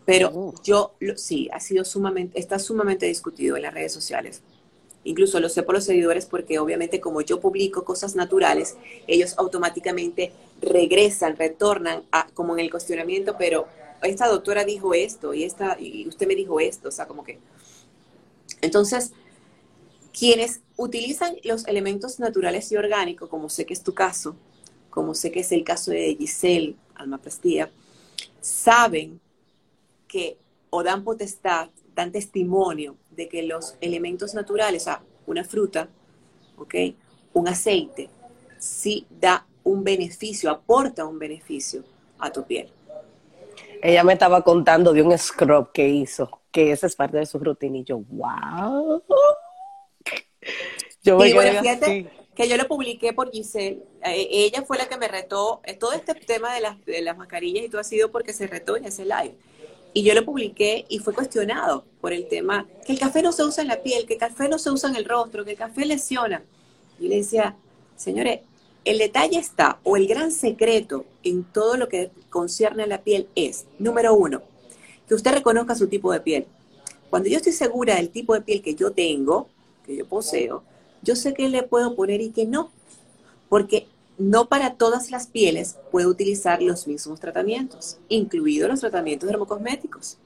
[0.07, 0.55] Pero oh.
[0.65, 4.41] yo, sí, ha sido sumamente, está sumamente discutido en las redes sociales.
[5.05, 10.33] Incluso lo sé por los seguidores porque obviamente como yo publico cosas naturales, ellos automáticamente
[10.63, 13.67] regresan, retornan a, como en el cuestionamiento, pero
[14.03, 17.39] esta doctora dijo esto y, esta, y usted me dijo esto, o sea, como que
[18.61, 19.13] entonces,
[20.13, 24.37] quienes utilizan los elementos naturales y orgánicos, como sé que es tu caso,
[24.91, 27.71] como sé que es el caso de Giselle Almaplastía,
[28.41, 29.21] saben
[30.09, 30.39] que
[30.71, 35.89] o dan potestad, dan testimonio de que los elementos naturales, o sea, una fruta,
[36.57, 36.75] ¿ok?
[37.35, 38.09] Un aceite,
[38.59, 41.83] sí da un beneficio, aporta un beneficio
[42.19, 42.71] a tu piel.
[43.83, 47.39] Ella me estaba contando de un scrub que hizo que esa es parte de su
[47.39, 49.03] rutina y yo, wow.
[51.03, 53.83] Yo bueno, fíjate que yo lo publiqué por Giselle.
[54.03, 55.61] Eh, ella fue la que me retó.
[55.65, 58.47] Eh, todo este tema de las, de las mascarillas y todo ha sido porque se
[58.47, 59.35] retó en ese live.
[59.93, 63.45] Y yo lo publiqué y fue cuestionado por el tema que el café no se
[63.45, 65.59] usa en la piel, que el café no se usa en el rostro, que el
[65.59, 66.43] café lesiona.
[66.99, 67.55] Y le decía,
[67.97, 68.41] señores,
[68.87, 73.29] el detalle está, o el gran secreto en todo lo que concierne a la piel
[73.35, 74.41] es, número uno,
[75.09, 76.47] que usted reconozca su tipo de piel.
[77.11, 79.49] Cuando yo estoy segura del tipo de piel que yo tengo,
[79.85, 80.63] que yo poseo,
[81.03, 82.71] yo sé qué le puedo poner y qué no.
[83.49, 83.87] Porque
[84.19, 90.19] no para todas las pieles puedo utilizar los mismos tratamientos, incluidos los tratamientos dermocosméticos.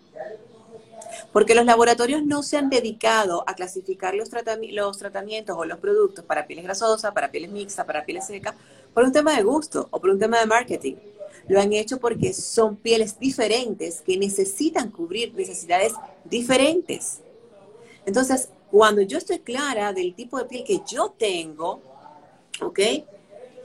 [1.32, 4.30] Porque los laboratorios no se han dedicado a clasificar los,
[4.72, 8.54] los tratamientos o los productos para pieles grasosas, para pieles mixtas, para pieles secas,
[8.94, 10.94] por un tema de gusto o por un tema de marketing.
[11.50, 17.22] Lo han hecho porque son pieles diferentes que necesitan cubrir necesidades diferentes.
[18.06, 21.82] Entonces, cuando yo estoy clara del tipo de piel que yo tengo,
[22.62, 22.78] ¿ok?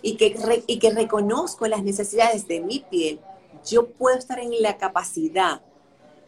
[0.01, 3.19] Y que, y que reconozco las necesidades de mi piel,
[3.63, 5.61] yo puedo estar en la capacidad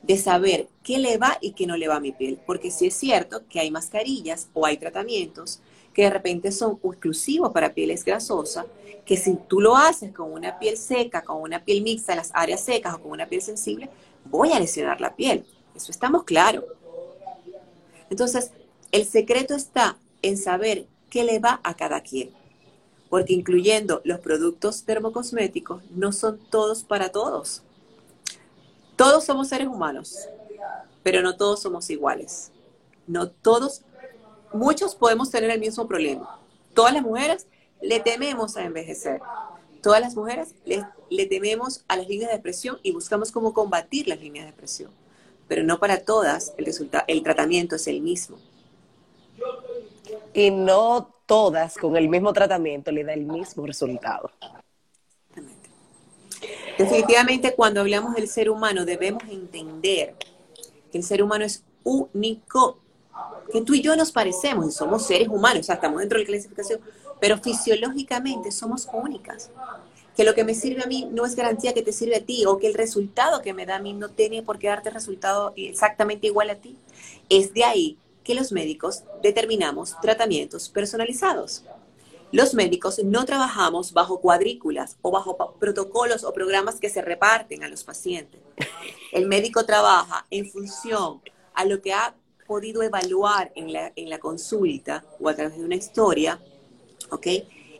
[0.03, 2.39] de saber qué le va y qué no le va a mi piel.
[2.45, 5.59] Porque sí es cierto que hay mascarillas o hay tratamientos
[5.97, 8.67] que de repente son exclusivos para pieles grasosas,
[9.03, 12.61] que si tú lo haces con una piel seca, con una piel mixta las áreas
[12.63, 13.89] secas o con una piel sensible,
[14.25, 15.43] voy a lesionar la piel.
[15.75, 16.65] Eso estamos claros.
[18.11, 18.51] Entonces,
[18.91, 22.29] el secreto está en saber qué le va a cada quien.
[23.09, 27.63] Porque incluyendo los productos termocosméticos, no son todos para todos.
[28.95, 30.29] Todos somos seres humanos,
[31.01, 32.51] pero no todos somos iguales.
[33.07, 33.81] No todos
[34.53, 36.39] muchos podemos tener el mismo problema.
[36.73, 37.47] Todas las mujeres
[37.81, 39.21] le tememos a envejecer.
[39.81, 44.19] Todas las mujeres le, tememos a las líneas de depresión y buscamos cómo combatir las
[44.19, 44.91] líneas de depresión.
[45.47, 46.73] Pero no para todas el,
[47.07, 48.37] el tratamiento es el mismo.
[50.33, 54.31] Y no todas con el mismo tratamiento le da el mismo resultado.
[56.77, 60.15] Definitivamente cuando hablamos del ser humano debemos entender
[60.91, 62.79] que el ser humano es único
[63.51, 66.25] que tú y yo nos parecemos y somos seres humanos, o sea, estamos dentro de
[66.25, 66.81] la clasificación,
[67.19, 69.49] pero fisiológicamente somos únicas.
[70.15, 72.45] Que lo que me sirve a mí no es garantía que te sirve a ti,
[72.45, 75.53] o que el resultado que me da a mí no tiene por qué darte resultado
[75.55, 76.75] exactamente igual a ti.
[77.29, 81.63] Es de ahí que los médicos determinamos tratamientos personalizados.
[82.31, 87.69] Los médicos no trabajamos bajo cuadrículas o bajo protocolos o programas que se reparten a
[87.69, 88.41] los pacientes.
[89.13, 91.21] El médico trabaja en función
[91.53, 92.15] a lo que ha
[92.47, 96.39] podido evaluar en la, en la consulta o a través de una historia,
[97.11, 97.27] ¿ok?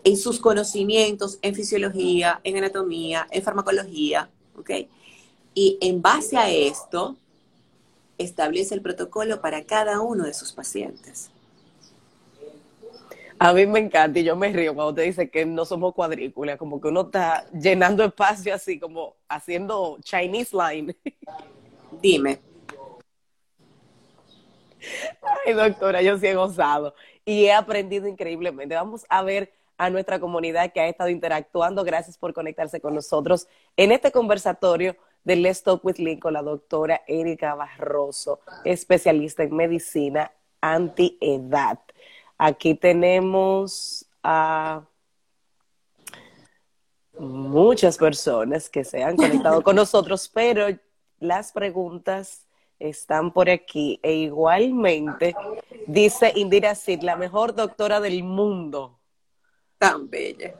[0.04, 4.72] En sus conocimientos en fisiología, en anatomía, en farmacología, ¿ok?
[5.54, 7.18] Y en base a esto,
[8.18, 11.30] establece el protocolo para cada uno de sus pacientes.
[13.40, 16.58] A mí me encanta y yo me río cuando te dice que no somos cuadrículas,
[16.58, 20.96] como que uno está llenando espacio así, como haciendo Chinese line.
[22.02, 22.40] Dime.
[25.46, 28.76] Ay, doctora, yo sí he gozado y he aprendido increíblemente.
[28.76, 31.84] Vamos a ver a nuestra comunidad que ha estado interactuando.
[31.84, 36.42] Gracias por conectarse con nosotros en este conversatorio de Let's Talk with Link con la
[36.42, 40.32] doctora Erika Barroso, especialista en medicina
[40.62, 41.80] antiedad.
[42.38, 44.84] Aquí tenemos a
[47.20, 50.68] muchas personas que se han conectado con nosotros, pero
[51.20, 52.47] las preguntas
[52.80, 54.00] están por aquí.
[54.04, 55.36] E igualmente,
[55.86, 59.00] dice Indira Sid, la mejor doctora del mundo.
[59.78, 60.54] Tan bella.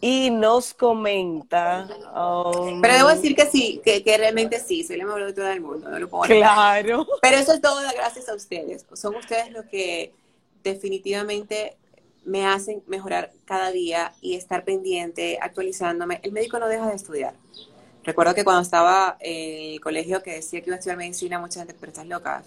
[0.00, 1.88] Y nos comenta.
[2.14, 5.88] Um, Pero debo decir que sí, que, realmente sí, soy la mejor doctora del mundo,
[5.90, 7.06] no lo puedo Claro.
[7.20, 8.86] Pero eso es todo gracias a ustedes.
[8.94, 10.12] Son ustedes los que
[10.62, 11.76] definitivamente
[12.24, 16.20] me hacen mejorar cada día y estar pendiente, actualizándome.
[16.22, 17.34] El médico no deja de estudiar.
[18.04, 21.60] Recuerdo que cuando estaba en el colegio que decía que iba a estudiar medicina, mucha
[21.60, 22.42] gente, pero estás loca.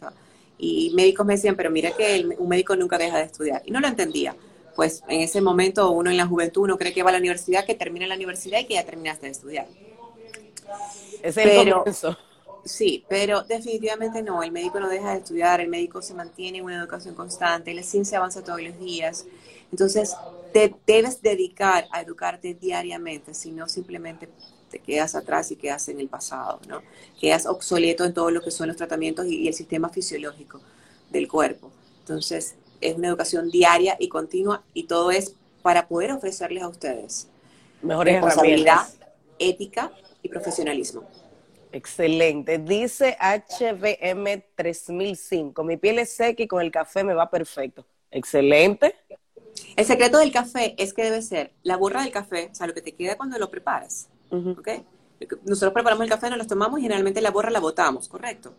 [0.57, 3.61] Y médicos me decían, pero mira que un médico nunca deja de estudiar.
[3.65, 4.35] Y no lo entendía.
[4.75, 7.65] Pues en ese momento uno en la juventud, uno cree que va a la universidad,
[7.65, 9.67] que termina la universidad y que ya terminaste de estudiar.
[11.21, 11.83] Es el pero,
[12.63, 14.43] Sí, pero definitivamente no.
[14.43, 17.83] El médico no deja de estudiar, el médico se mantiene en una educación constante, la
[17.83, 19.25] ciencia avanza todos los días.
[19.71, 20.15] Entonces,
[20.53, 24.29] te debes dedicar a educarte diariamente, si no simplemente
[24.71, 26.81] te quedas atrás y quedas en el pasado, ¿no?
[27.19, 30.61] Quedas obsoleto en todo lo que son los tratamientos y, el sistema fisiológico
[31.09, 31.71] del cuerpo.
[31.99, 37.27] Entonces, es una educación diaria y continua y todo es para poder ofrecerles a ustedes
[37.81, 38.87] mejores responsabilidad,
[39.37, 39.91] ética
[40.23, 41.03] y profesionalismo.
[41.71, 42.57] Excelente.
[42.57, 47.85] Dice HBM 3005, mi piel es seca y con el café me va perfecto.
[48.09, 48.95] Excelente.
[49.75, 52.73] El secreto del café es que debe ser la borra del café, o sea, lo
[52.73, 54.09] que te queda cuando lo preparas.
[55.45, 58.53] Nosotros preparamos el café, nos lo tomamos y generalmente la borra la botamos, ¿correcto?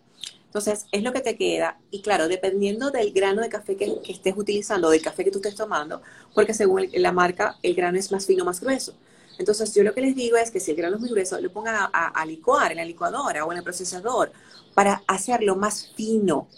[0.46, 1.78] Entonces, es lo que te queda.
[1.90, 5.54] Y claro, dependiendo del grano de café que, estés utilizando, del café que tú estés
[5.54, 6.02] tomando,
[6.34, 8.92] porque según la marca, el grano es más fino, más grueso.
[9.38, 11.50] Entonces, yo lo que les digo es que si el grano es muy grueso, lo
[11.50, 14.30] pongan a, a licuar en la licuadora o en el procesador
[14.74, 16.48] para hacerlo más fino.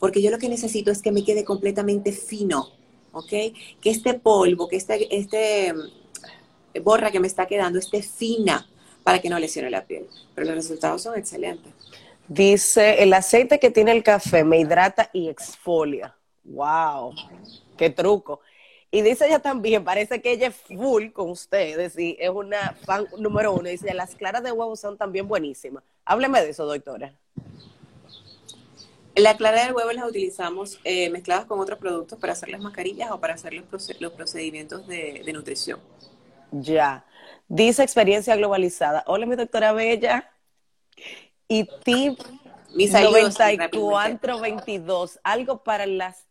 [0.00, 2.70] Porque yo lo que necesito es que me quede completamente fino,
[3.12, 3.28] ¿ok?
[3.28, 5.74] Que este polvo, que este, este
[6.80, 8.66] borra que me está quedando esté fina
[9.06, 10.06] para que no lesione la piel.
[10.34, 11.72] Pero los resultados son excelentes.
[12.28, 16.16] Dice, el aceite que tiene el café me hidrata y exfolia.
[16.42, 17.14] ¡Wow!
[17.76, 18.40] ¡Qué truco!
[18.90, 23.06] Y dice ella también, parece que ella es full con ustedes y es una fan
[23.18, 23.68] número uno.
[23.68, 25.84] Dice, las claras de huevo son también buenísimas.
[26.04, 27.12] Hábleme de eso, doctora.
[29.14, 33.10] La clara del huevo las utilizamos eh, mezcladas con otros productos para hacer las mascarillas
[33.12, 35.78] o para hacer los, procedimientos de nutrición.
[36.50, 37.04] Ya.
[37.48, 39.04] Dice experiencia globalizada.
[39.06, 40.30] Hola, mi doctora Bella.
[41.48, 42.18] Y tip
[42.74, 45.20] Mis 9422.
[45.22, 46.26] Algo para las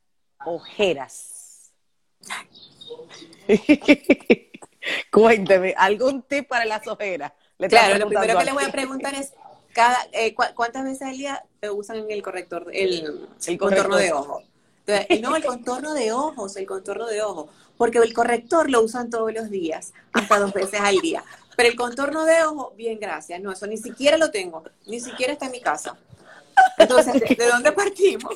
[0.45, 1.71] ojeras.
[5.11, 7.33] Cuénteme, ¿algún tip para las ojeras?
[7.69, 9.33] claro, lo primero que le voy a preguntar es,
[9.73, 11.43] cada, eh, ¿cuántas veces al día
[11.73, 14.43] usan el corrector, el, el contorno de ojo?
[15.21, 19.33] No, el contorno de ojos, el contorno de ojo porque el corrector lo usan todos
[19.33, 21.23] los días, hasta dos veces al día.
[21.55, 23.39] Pero el contorno de ojo, bien, gracias.
[23.41, 25.97] No, eso ni siquiera lo tengo, ni siquiera está en mi casa.
[26.77, 28.35] Entonces, ¿de, dónde partimos?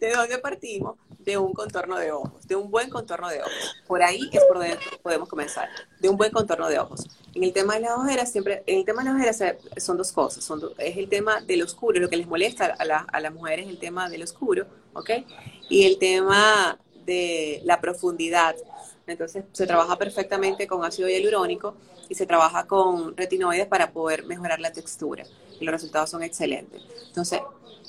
[0.00, 0.96] ¿De dónde partimos?
[1.24, 3.76] De un contorno de ojos, de un buen contorno de ojos.
[3.86, 5.68] Por ahí es por donde podemos comenzar,
[6.00, 7.06] de un buen contorno de ojos.
[7.34, 10.12] En el tema de las ojeras, siempre, en el tema de las ojeras son dos
[10.12, 10.48] cosas.
[10.78, 13.78] Es el tema del oscuro, lo que les molesta a, la, a las mujeres, el
[13.78, 15.10] tema del oscuro, ¿ok?
[15.70, 18.54] Y el tema de la profundidad.
[19.06, 21.74] Entonces se trabaja perfectamente con ácido hialurónico
[22.08, 25.24] y se trabaja con retinoides para poder mejorar la textura.
[25.58, 26.82] Y los resultados son excelentes.
[27.06, 27.40] Entonces,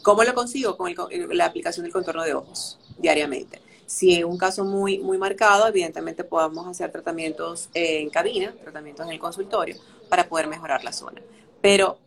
[0.04, 0.78] ¿cómo lo consigo?
[0.78, 0.94] Con
[1.32, 3.62] la aplicación del contorno de ojos diariamente.
[3.86, 9.14] Si es un caso muy, muy marcado, evidentemente podemos hacer tratamientos en cabina, tratamientos en
[9.14, 9.76] el consultorio,
[10.10, 11.22] para poder mejorar la zona.
[11.62, 12.00] Pero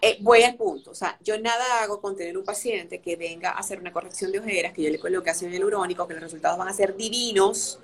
[0.00, 3.50] eh, voy al punto, o sea, yo nada hago con tener un paciente que venga
[3.50, 6.58] a hacer una corrección de ojeras, que yo le coloque ácido hialurónico, que los resultados
[6.58, 7.78] van a ser divinos,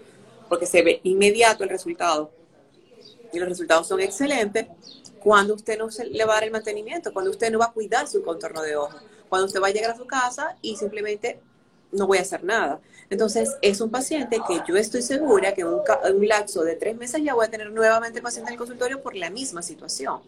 [0.49, 2.31] porque se ve inmediato el resultado,
[3.33, 4.67] y los resultados son excelentes,
[5.19, 7.73] cuando usted no se le va a dar el mantenimiento, cuando usted no va a
[7.73, 8.97] cuidar su contorno de ojo,
[9.29, 11.41] cuando usted va a llegar a su casa y simplemente
[11.93, 12.81] no voy a hacer nada.
[13.11, 15.81] Entonces, es un paciente que yo estoy segura que en un,
[16.15, 19.17] un lapso de tres meses ya voy a tener nuevamente paciente en el consultorio por
[19.17, 20.21] la misma situación.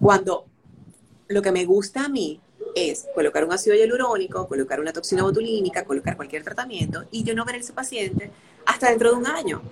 [0.00, 0.46] Cuando
[1.28, 2.40] lo que me gusta a mí
[2.74, 7.44] es colocar un ácido hialurónico, colocar una toxina botulínica, colocar cualquier tratamiento y yo no
[7.44, 8.30] ver a ese paciente
[8.66, 9.62] hasta dentro de un año.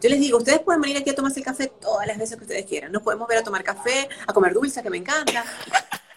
[0.00, 2.44] Yo les digo, ustedes pueden venir aquí a tomarse el café todas las veces que
[2.44, 2.90] ustedes quieran.
[2.90, 5.44] Nos podemos ver a tomar café, a comer dulce, que me encanta.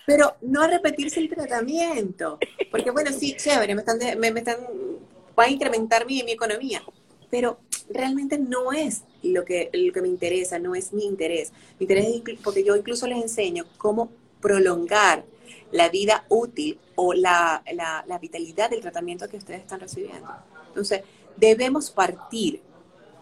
[0.06, 2.40] Pero no repetirse el tratamiento.
[2.72, 4.58] Porque bueno, sí, chévere, me están, me, están,
[5.38, 6.84] va a incrementar mi, mi economía.
[7.30, 11.52] Pero realmente no es lo que, lo que me interesa, no es mi interés.
[11.80, 15.26] Mi interés es porque yo incluso les enseño cómo prolongar
[15.72, 20.30] la vida útil o la, la, la vitalidad del tratamiento que ustedes están recibiendo.
[20.68, 21.02] Entonces,
[21.38, 22.62] debemos partir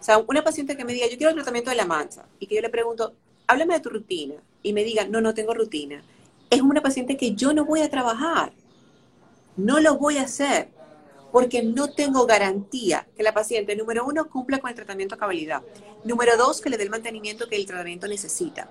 [0.02, 2.48] o sea, una paciente que me diga, yo quiero el tratamiento de la mancha, y
[2.48, 3.14] que yo le pregunto,
[3.46, 6.02] háblame de tu rutina, y me diga, no, no tengo rutina,
[6.52, 8.54] es una paciente que yo no voy a trabajar,
[9.58, 10.70] no lo voy a hacer,
[11.32, 15.64] porque no tengo garantía que la paciente, número uno, cumpla con el tratamiento a cabalidad,
[16.04, 18.70] número dos, que le dé el mantenimiento que el tratamiento necesita.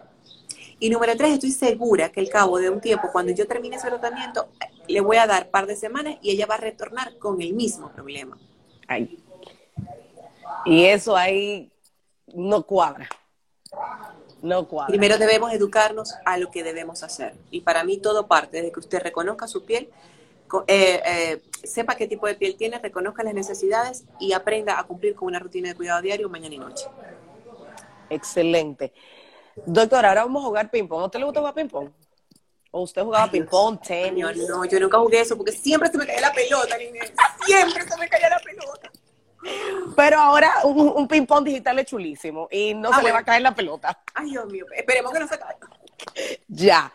[0.78, 3.88] Y número tres, estoy segura que al cabo de un tiempo, cuando yo termine ese
[3.88, 4.48] tratamiento,
[4.86, 7.90] le voy a dar par de semanas y ella va a retornar con el mismo
[7.90, 8.38] problema.
[8.86, 9.18] Ay,
[10.64, 11.72] y eso ahí
[12.34, 13.08] no cuadra.
[14.43, 14.88] No cuadra.
[14.88, 17.34] Primero debemos educarnos a lo que debemos hacer.
[17.51, 19.91] Y para mí todo parte desde que usted reconozca su piel,
[20.66, 25.14] eh, eh, sepa qué tipo de piel tiene, reconozca las necesidades y aprenda a cumplir
[25.14, 26.86] con una rutina de cuidado diario mañana y noche.
[28.09, 28.93] Excelente.
[29.66, 31.03] Doctora, ahora vamos a jugar ping-pong.
[31.03, 31.91] ¿A usted le gusta jugar ping-pong?
[32.72, 34.24] ¿O usted jugaba ping-pong, tenis?
[34.49, 36.76] No, yo nunca jugué eso porque siempre se me caía la pelota,
[37.45, 38.89] Siempre se me caía la pelota.
[39.97, 43.43] Pero ahora un, ping-pong digital es chulísimo y no ah, se le va a caer
[43.43, 44.03] la pelota.
[44.14, 45.68] Ay, Dios mío, esperemos que no se caiga.
[46.49, 46.93] Ya.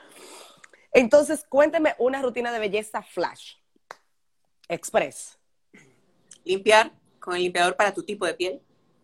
[0.93, 3.55] Entonces, cuénteme una rutina de belleza flash.
[4.69, 5.37] Express.
[6.43, 8.61] Limpiar con el limpiador para tu tipo de piel.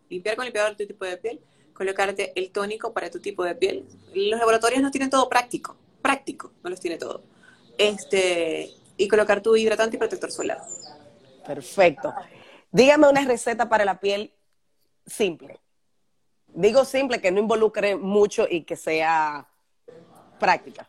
[0.08, 1.40] Limpiar con el limpiador para tu tipo de piel.
[1.74, 3.86] Colocarte el tónico para tu tipo de piel.
[4.14, 5.76] Los laboratorios no tienen todo práctico.
[6.00, 7.24] Práctico, no los tiene todo.
[7.76, 10.58] Este, y colocar tu hidratante y protector solar.
[11.46, 12.14] Perfecto.
[12.72, 14.32] Dígame una receta para la piel
[15.06, 15.60] simple.
[16.48, 19.46] Digo simple, que no involucre mucho y que sea
[20.40, 20.88] práctica.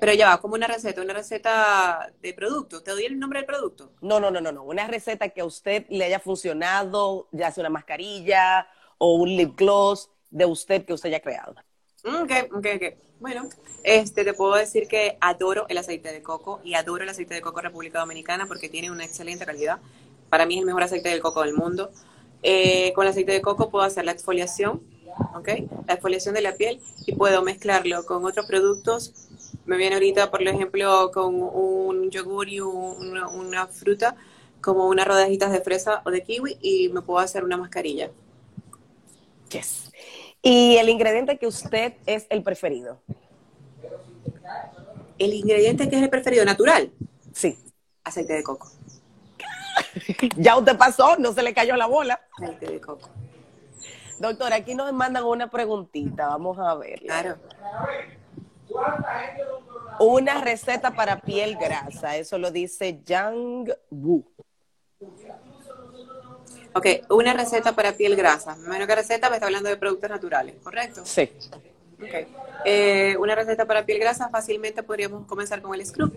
[0.00, 2.82] pero ya va, como una receta, una receta de producto.
[2.84, 3.92] ¿Te doy el nombre del producto?
[4.00, 4.62] No, no, no, no, no.
[4.62, 8.68] Una receta que a usted le haya funcionado, ya sea una mascarilla
[8.98, 11.56] o un lip gloss de usted que usted haya creado.
[12.04, 12.98] Mm, ok, ok, ok.
[13.18, 13.48] Bueno,
[13.82, 17.40] este, te puedo decir que adoro el aceite de coco y adoro el aceite de
[17.40, 19.80] coco República Dominicana porque tiene una excelente calidad
[20.28, 21.90] para mí es el mejor aceite de coco del mundo.
[22.42, 24.82] Eh, con el aceite de coco puedo hacer la exfoliación,
[25.34, 25.48] ¿ok?
[25.86, 29.14] La exfoliación de la piel y puedo mezclarlo con otros productos.
[29.64, 34.16] Me viene ahorita, por ejemplo, con un yogur y una, fruta,
[34.60, 38.10] como unas rodajitas de fresa o de kiwi y me puedo hacer una mascarilla.
[39.50, 39.90] Yes.
[40.42, 43.00] ¿Y el ingrediente que usted es el preferido?
[45.18, 46.92] El ingrediente que es el preferido, natural.
[47.32, 47.58] Sí.
[48.04, 48.70] Aceite de coco.
[50.36, 52.20] ya usted pasó, no se le cayó la bola.
[52.36, 53.10] Aceite de coco.
[54.18, 57.00] Doctora, aquí nos mandan una preguntita, vamos a ver.
[57.00, 57.36] Claro.
[60.00, 64.24] Una receta para piel grasa, eso lo dice Yang Wu.
[66.74, 68.56] Ok, una receta para piel grasa.
[68.56, 71.02] Menos que receta me está hablando de productos naturales, ¿correcto?
[71.04, 71.30] Sí.
[71.94, 72.26] Okay.
[72.66, 76.12] Eh, una receta para piel grasa, fácilmente podríamos comenzar con el scrub.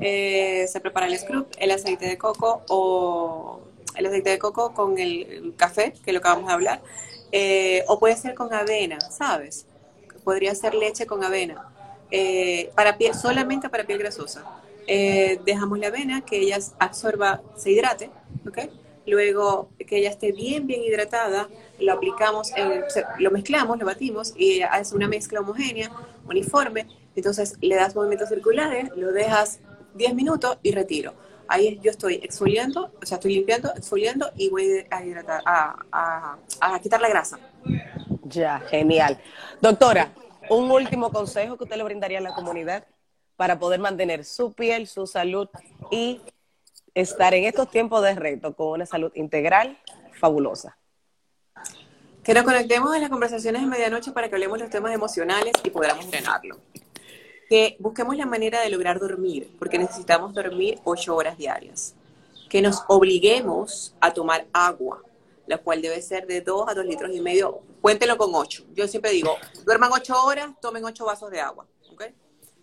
[0.00, 3.60] Eh, se prepara el scrub, el aceite de coco o
[3.94, 6.80] el aceite de coco con el café, que es lo que vamos a hablar,
[7.32, 9.66] eh, o puede ser con avena, ¿sabes?
[10.24, 11.68] Podría ser leche con avena,
[12.10, 14.44] eh, para piel, solamente para piel grasosa.
[15.44, 18.10] dejamos la avena, que ella absorba, se hidrate,
[18.48, 18.58] ¿ok?
[19.06, 21.48] Luego que ella esté bien, bien hidratada,
[21.78, 22.50] lo aplicamos,
[23.18, 25.92] lo mezclamos, lo batimos y hace una mezcla homogénea,
[26.28, 26.86] uniforme.
[27.14, 29.60] Entonces le das movimientos circulares, lo dejas
[29.94, 31.14] 10 minutos y retiro.
[31.48, 36.78] Ahí yo estoy exfoliando, o sea, estoy limpiando, exfoliando y voy a hidratar, a, a,
[36.80, 37.40] quitar la grasa.
[38.22, 39.20] Ya, genial.
[39.60, 40.12] Doctora,
[40.48, 42.86] un último consejo que usted le brindaría a la comunidad
[43.34, 45.48] para poder mantener su piel, su salud
[45.90, 46.20] y
[46.94, 49.76] estar en estos tiempos de reto con una salud integral
[50.20, 50.76] fabulosa.
[52.22, 55.52] Que nos conectemos en las conversaciones de medianoche para que hablemos de los temas emocionales
[55.64, 56.60] y podamos entrenarlo
[57.50, 61.96] que busquemos la manera de lograr dormir, porque necesitamos dormir ocho horas diarias.
[62.48, 65.02] Que nos obliguemos a tomar agua,
[65.48, 67.58] la cual debe ser de dos a dos litros y medio.
[67.82, 68.64] Cuéntenlo con ocho.
[68.72, 71.66] Yo siempre digo, duerman ocho horas, tomen ocho vasos de agua.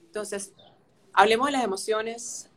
[0.06, 0.54] Entonces,
[1.12, 2.50] hablemos de las emociones.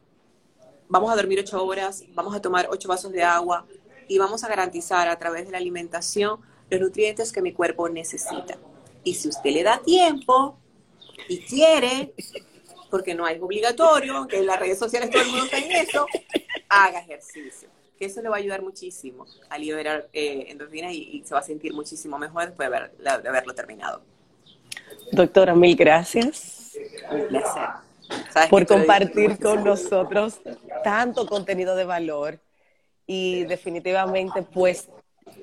[0.89, 3.66] Vamos a dormir ocho horas, vamos a tomar ocho vasos de agua
[4.07, 8.57] y vamos a garantizar a través de la alimentación los nutrientes que mi cuerpo necesita.
[9.03, 10.59] Y si usted le da tiempo,
[11.29, 12.14] y quiere,
[12.91, 16.07] porque no es obligatorio, aunque en las redes sociales todo el mundo está en eso,
[16.68, 17.68] haga ejercicio.
[17.99, 21.43] que eso le va a ayudar muchísimo a liberar eh, endorfinas y, se va a
[21.43, 24.03] sentir muchísimo mejor después de, de haberlo terminado.
[25.12, 26.79] Doctora, mil gracias.
[27.11, 27.68] Un placer
[28.49, 30.41] por compartir con nosotros
[30.83, 32.41] tanto contenido de valor
[33.07, 34.89] y definitivamente pues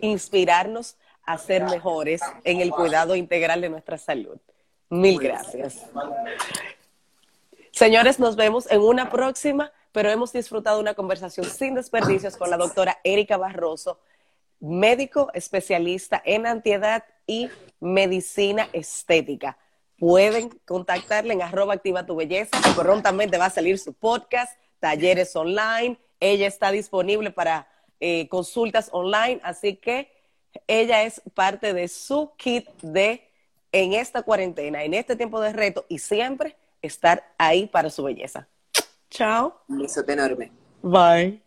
[0.02, 4.38] inspirarnos a ser mejores en el cuidado integral de nuestra salud.
[4.90, 5.86] Mil gracias.
[7.72, 12.58] Señores, nos vemos en una próxima, pero hemos disfrutado una conversación sin desperdicios con la
[12.58, 14.00] doctora Erika Barroso,
[14.60, 19.58] médico especialista en antiedad y medicina estética
[19.98, 22.58] pueden contactarle en arroba activa tu belleza.
[22.76, 25.98] Prontamente va a salir su podcast, talleres online.
[26.20, 27.68] Ella está disponible para
[28.00, 30.12] eh, consultas online, así que
[30.68, 33.27] ella es parte de su kit de
[33.72, 38.48] en esta cuarentena, en este tiempo de reto y siempre estar ahí para su belleza.
[39.10, 39.62] Chao.
[39.68, 40.52] Un besote enorme.
[40.82, 41.47] Bye.